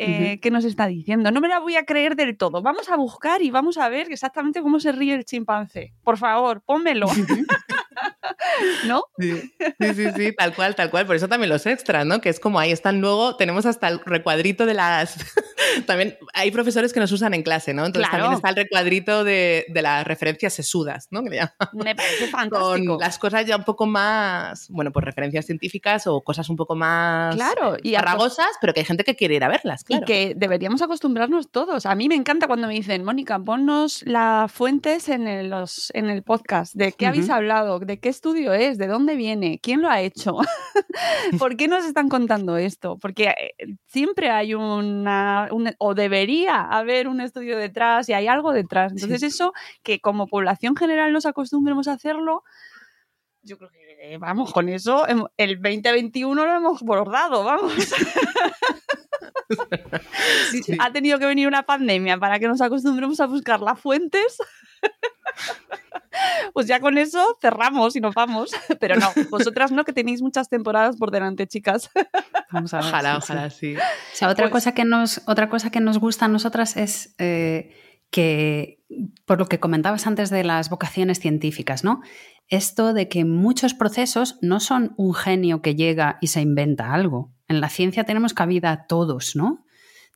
[0.00, 1.30] eh, qué nos está diciendo.
[1.30, 2.62] No me la voy a creer del todo.
[2.62, 5.92] Vamos a buscar y vamos a ver exactamente cómo se ríe el chimpancé.
[6.02, 7.06] Por favor, pónmelo.
[8.86, 9.04] ¿No?
[9.18, 11.06] Sí, sí, sí, sí, tal cual, tal cual.
[11.06, 12.20] Por eso también los extras, ¿no?
[12.20, 15.16] Que es como ahí están luego, tenemos hasta el recuadrito de las...
[15.86, 17.84] también hay profesores que nos usan en clase, ¿no?
[17.86, 18.24] Entonces Claro.
[18.24, 21.22] también está el recuadrito de, de las referencias sesudas, ¿no?
[21.22, 22.92] Me parece fantástico.
[22.94, 26.74] Con las cosas ya un poco más, bueno, pues referencias científicas o cosas un poco
[26.74, 30.02] más Claro, y a- farragosas, pero que hay gente que quiere ir a verlas, claro.
[30.02, 31.86] Y que deberíamos acostumbrarnos todos.
[31.86, 36.08] A mí me encanta cuando me dicen, Mónica, ponnos las fuentes en el, los- en
[36.10, 36.74] el podcast.
[36.74, 37.78] ¿De qué habéis hablado?
[37.78, 38.78] ¿De qué estudio es?
[38.78, 39.58] ¿De dónde viene?
[39.62, 40.36] ¿Quién lo ha hecho?
[41.38, 42.98] ¿Por qué nos están contando esto?
[42.98, 43.28] Porque
[43.58, 48.92] eh, siempre hay una, un- o debería haber un estudio detrás y hay algo detrás.
[48.92, 52.42] Entonces eso, que como población general nos acostumbremos a hacerlo,
[53.42, 53.78] yo creo que,
[54.14, 57.72] eh, vamos, con eso hem- el 2021 lo hemos bordado, vamos.
[60.80, 64.38] Ha tenido que venir una pandemia para que nos acostumbremos a buscar las fuentes.
[66.52, 68.50] Pues ya con eso cerramos y nos vamos.
[68.80, 71.90] Pero no, vosotras no, que tenéis muchas temporadas por delante, chicas.
[72.52, 73.76] Vamos a ver, Ojalá, sí, ojalá, sí.
[73.76, 73.80] O
[74.12, 77.74] sea, otra, Pues- cosa que nos, otra cosa que nos gusta a nosotras es eh,
[78.10, 78.82] que,
[79.24, 82.02] por lo que comentabas antes de las vocaciones científicas, ¿no?
[82.48, 87.32] Esto de que muchos procesos no son un genio que llega y se inventa algo.
[87.46, 89.64] En la ciencia tenemos cabida todos, ¿no?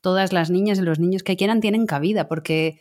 [0.02, 2.80] Todas las niñas y los niños que quieran tienen cabida, porque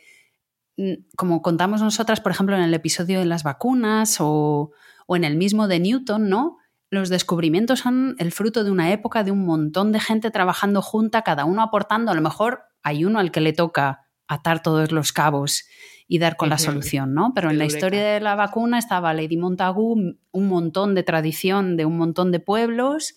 [1.16, 4.72] como contamos nosotras, por ejemplo, en el episodio de las vacunas o,
[5.06, 6.58] o en el mismo de Newton, ¿no?
[6.90, 11.22] Los descubrimientos son el fruto de una época de un montón de gente trabajando junta,
[11.22, 12.12] cada uno aportando.
[12.12, 15.64] A lo mejor hay uno al que le toca atar todos los cabos
[16.06, 17.32] y dar con la solución, ¿no?
[17.34, 21.86] Pero en la historia de la vacuna estaba Lady Montagu, un montón de tradición de
[21.86, 23.14] un montón de pueblos,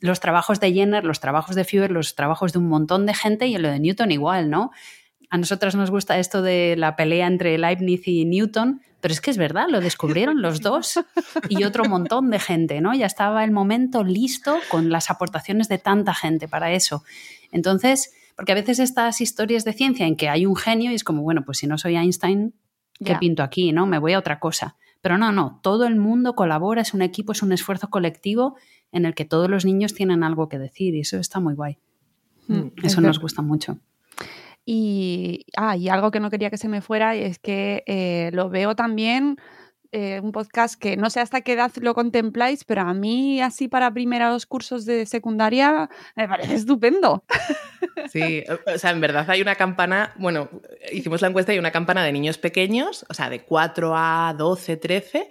[0.00, 3.46] los trabajos de Jenner, los trabajos de Feuer, los trabajos de un montón de gente
[3.46, 4.70] y lo de Newton igual, ¿no?
[5.30, 9.30] A nosotras nos gusta esto de la pelea entre Leibniz y Newton, pero es que
[9.30, 11.00] es verdad, lo descubrieron los dos
[11.48, 12.94] y otro montón de gente, ¿no?
[12.94, 17.04] Ya estaba el momento listo con las aportaciones de tanta gente para eso.
[17.50, 21.04] Entonces, porque a veces estas historias de ciencia en que hay un genio y es
[21.04, 22.54] como, bueno, pues si no soy Einstein,
[23.04, 23.72] ¿qué pinto aquí?
[23.72, 23.86] ¿No?
[23.86, 24.76] Me voy a otra cosa.
[25.02, 28.56] Pero no, no, todo el mundo colabora, es un equipo, es un esfuerzo colectivo
[28.90, 31.76] en el que todos los niños tienen algo que decir y eso está muy guay.
[32.48, 33.78] Mm, es Eso nos gusta mucho.
[34.64, 38.48] Y, ah, y algo que no quería que se me fuera es que eh, lo
[38.48, 39.36] veo también,
[39.96, 43.68] eh, un podcast que no sé hasta qué edad lo contempláis, pero a mí así
[43.68, 47.24] para primeros cursos de secundaria me parece estupendo.
[48.08, 50.50] Sí, o sea, en verdad hay una campana, bueno,
[50.92, 54.76] hicimos la encuesta y una campana de niños pequeños, o sea, de 4 a 12,
[54.78, 55.28] 13,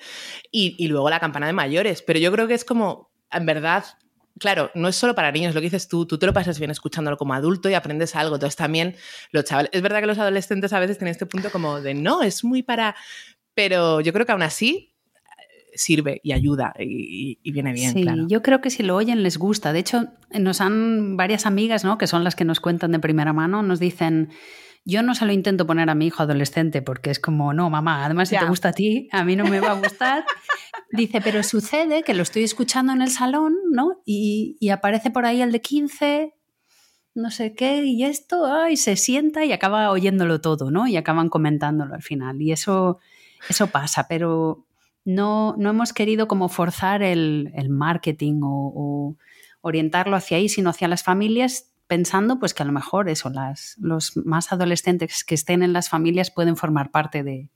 [0.50, 3.84] y, y luego la campana de mayores, pero yo creo que es como, en verdad,
[4.40, 6.72] claro, no es solo para niños, lo que dices tú, tú te lo pasas bien
[6.72, 8.96] escuchándolo como adulto y aprendes algo, entonces también
[9.32, 12.24] los chavales, es verdad que los adolescentes a veces tienen este punto como de, no,
[12.24, 12.96] es muy para,
[13.54, 16.84] pero yo creo que aún así eh, sirve y ayuda y,
[17.32, 18.26] y- y viene bien, sí, claro.
[18.28, 19.72] yo creo que si lo oyen les gusta.
[19.74, 21.98] De hecho, nos han varias amigas, ¿no?
[21.98, 24.30] Que son las que nos cuentan de primera mano, nos dicen.
[24.86, 28.06] Yo no se lo intento poner a mi hijo adolescente porque es como, no, mamá,
[28.06, 28.42] además si Ya.
[28.42, 30.26] te gusta a ti, a mí no me va a gustar.
[30.92, 34.02] Dice, pero sucede que lo estoy escuchando en el salón, ¿no?
[34.06, 36.34] Y, y aparece por ahí el de 15
[37.16, 40.88] no sé qué, y esto, ay, se sienta y acaba oyéndolo todo, ¿no?
[40.88, 42.42] Y acaban comentándolo al final.
[42.42, 43.00] Y eso,
[43.50, 44.66] eso pasa, pero
[45.06, 49.18] no, no hemos querido como forzar el, el marketing o, o,
[49.62, 53.76] orientarlo hacia ahí, sino hacia las familias, pensando pues que a lo mejor eso, las,
[53.80, 57.50] los más adolescentes que estén en las familias pueden formar parte de,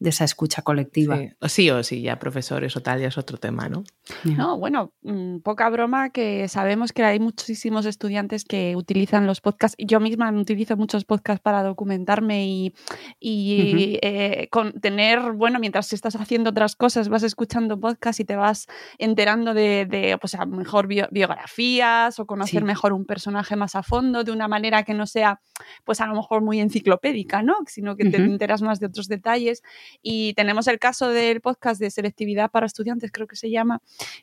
[0.00, 1.16] de esa escucha colectiva.
[1.16, 1.30] Sí.
[1.40, 3.82] O sí o sí, ya profesores o tal, ya es otro tema, ¿no?
[4.24, 9.76] No, bueno, mmm, poca broma que sabemos que hay muchísimos estudiantes que utilizan los podcasts.
[9.78, 12.74] Yo misma utilizo muchos podcasts para documentarme y,
[13.18, 13.98] y uh -huh.
[14.02, 18.66] eh, con tener, bueno, mientras estás haciendo otras cosas, vas escuchando podcasts y te vas
[18.98, 22.64] enterando de, de pues a mejor bio, biografías o conocer sí.
[22.66, 25.40] mejor un personaje más a fondo de una manera que no sea,
[25.84, 27.56] pues a lo mejor muy enciclopédica, ¿no?
[27.66, 28.30] Sino que te uh -huh.
[28.30, 29.62] enteras más de otros detalles.
[30.02, 33.80] Y tenemos el caso del podcast de selectividad para estudiantes, creo que se llama,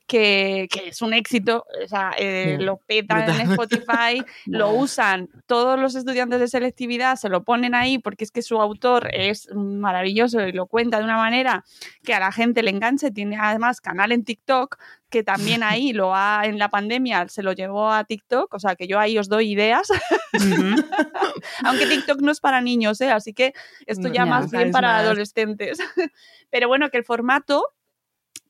[0.07, 5.79] que, que es un éxito, o sea, eh, lo petan en Spotify, lo usan todos
[5.79, 10.41] los estudiantes de selectividad, se lo ponen ahí porque es que su autor es maravilloso
[10.41, 11.63] y lo cuenta de una manera
[12.03, 14.77] que a la gente le enganche, tiene además canal en TikTok,
[15.15, 18.75] que también ahí lo ha, en la pandemia se lo llevó a TikTok, o sea
[18.75, 19.93] que yo ahí os doy ideas, uh
[20.33, 20.85] -huh.
[21.63, 23.11] aunque TikTok no es para niños, ¿eh?
[23.11, 23.53] así que
[23.85, 25.03] esto ya no, más bien para más.
[25.03, 25.77] adolescentes.
[26.51, 27.63] Pero bueno, que el formato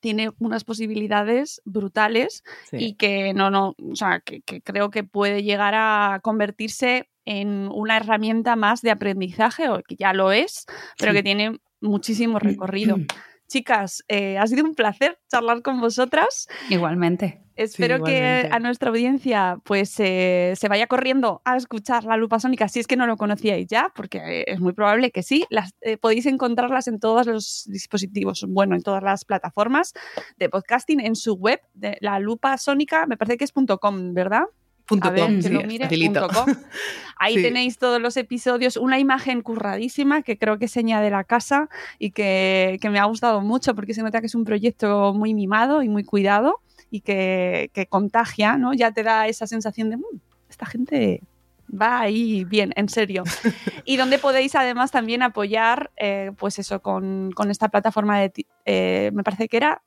[0.00, 2.76] tiene unas posibilidades brutales sí.
[2.80, 7.68] y que no, no, o sea, que, que creo que puede llegar a convertirse en
[7.72, 10.66] una herramienta más de aprendizaje, o que ya lo es,
[10.98, 11.18] pero sí.
[11.18, 12.96] que tiene muchísimo recorrido.
[13.48, 16.48] Chicas, eh, ha sido un placer charlar con vosotras.
[16.68, 17.40] Igualmente.
[17.56, 22.38] Espero sí, que a nuestra audiencia pues eh, se vaya corriendo a escuchar la lupa
[22.38, 25.46] sónica si es que no lo conocíais ya, porque es muy probable que sí.
[25.48, 29.94] Las, eh, podéis encontrarlas en todos los dispositivos, bueno, en todas las plataformas
[30.36, 34.44] de podcasting, en su web, de la lupa sónica, me parece que es .com, ¿verdad?
[34.86, 36.46] Punto a ver, com, que sí, lo mire, punto com.
[37.18, 37.42] Ahí sí.
[37.42, 41.68] tenéis todos los episodios, una imagen curradísima que creo que es seña de la casa
[41.98, 45.34] y que, que, me ha gustado mucho porque se nota que es un proyecto muy
[45.34, 46.60] mimado y muy cuidado
[46.90, 48.74] y que, que contagia, ¿no?
[48.74, 51.20] Ya te da esa sensación de, mmm, esta gente
[51.68, 53.24] va ahí bien, en serio.
[53.84, 59.10] y donde podéis además también apoyar, eh, pues eso, con, con, esta plataforma de, eh,
[59.12, 59.82] me parece que era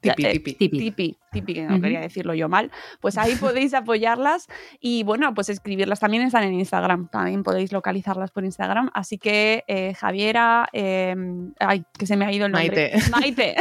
[0.00, 0.54] Tipi, tipi.
[0.54, 1.82] tipi, tipi, tipi, que no uh -huh.
[1.82, 2.70] quería decirlo yo mal,
[3.00, 4.48] pues ahí podéis apoyarlas
[4.80, 9.64] y bueno, pues escribirlas también están en Instagram, también podéis localizarlas por Instagram, así que
[9.66, 11.14] eh, Javiera, eh,
[11.58, 12.92] ay, que se me ha ido el nombre.
[13.10, 13.10] Maite.
[13.10, 13.56] Maite.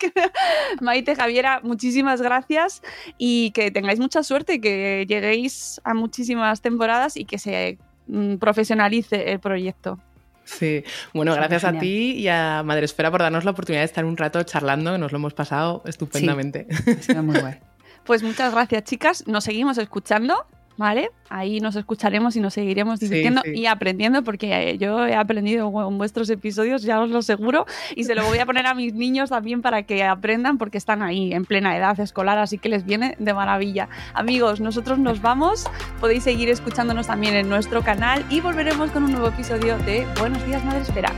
[0.80, 2.82] Maite, Javiera, muchísimas gracias
[3.18, 9.32] y que tengáis mucha suerte, que lleguéis a muchísimas temporadas y que se mm, profesionalice
[9.32, 10.00] el proyecto.
[10.46, 14.16] Sí, bueno, gracias a ti y a Madresfera por darnos la oportunidad de estar un
[14.16, 16.66] rato charlando, que nos lo hemos pasado estupendamente.
[17.02, 17.56] Sí, muy guay.
[18.06, 19.26] Pues muchas gracias, chicas.
[19.26, 20.46] Nos seguimos escuchando.
[20.76, 21.10] ¿Vale?
[21.28, 23.60] Ahí nos escucharemos y nos seguiremos divirtiendo sí, sí.
[23.60, 28.14] y aprendiendo, porque yo he aprendido en vuestros episodios, ya os lo aseguro, y se
[28.14, 31.44] lo voy a poner a mis niños también para que aprendan, porque están ahí en
[31.44, 33.88] plena edad escolar, así que les viene de maravilla.
[34.14, 35.64] Amigos, nosotros nos vamos,
[36.00, 40.44] podéis seguir escuchándonos también en nuestro canal y volveremos con un nuevo episodio de Buenos
[40.46, 41.12] Días Madre Espera.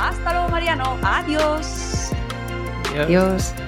[0.00, 0.96] Hasta luego, Mariano.
[1.02, 2.12] Adiós.
[2.92, 3.04] Adiós.
[3.04, 3.67] Adiós.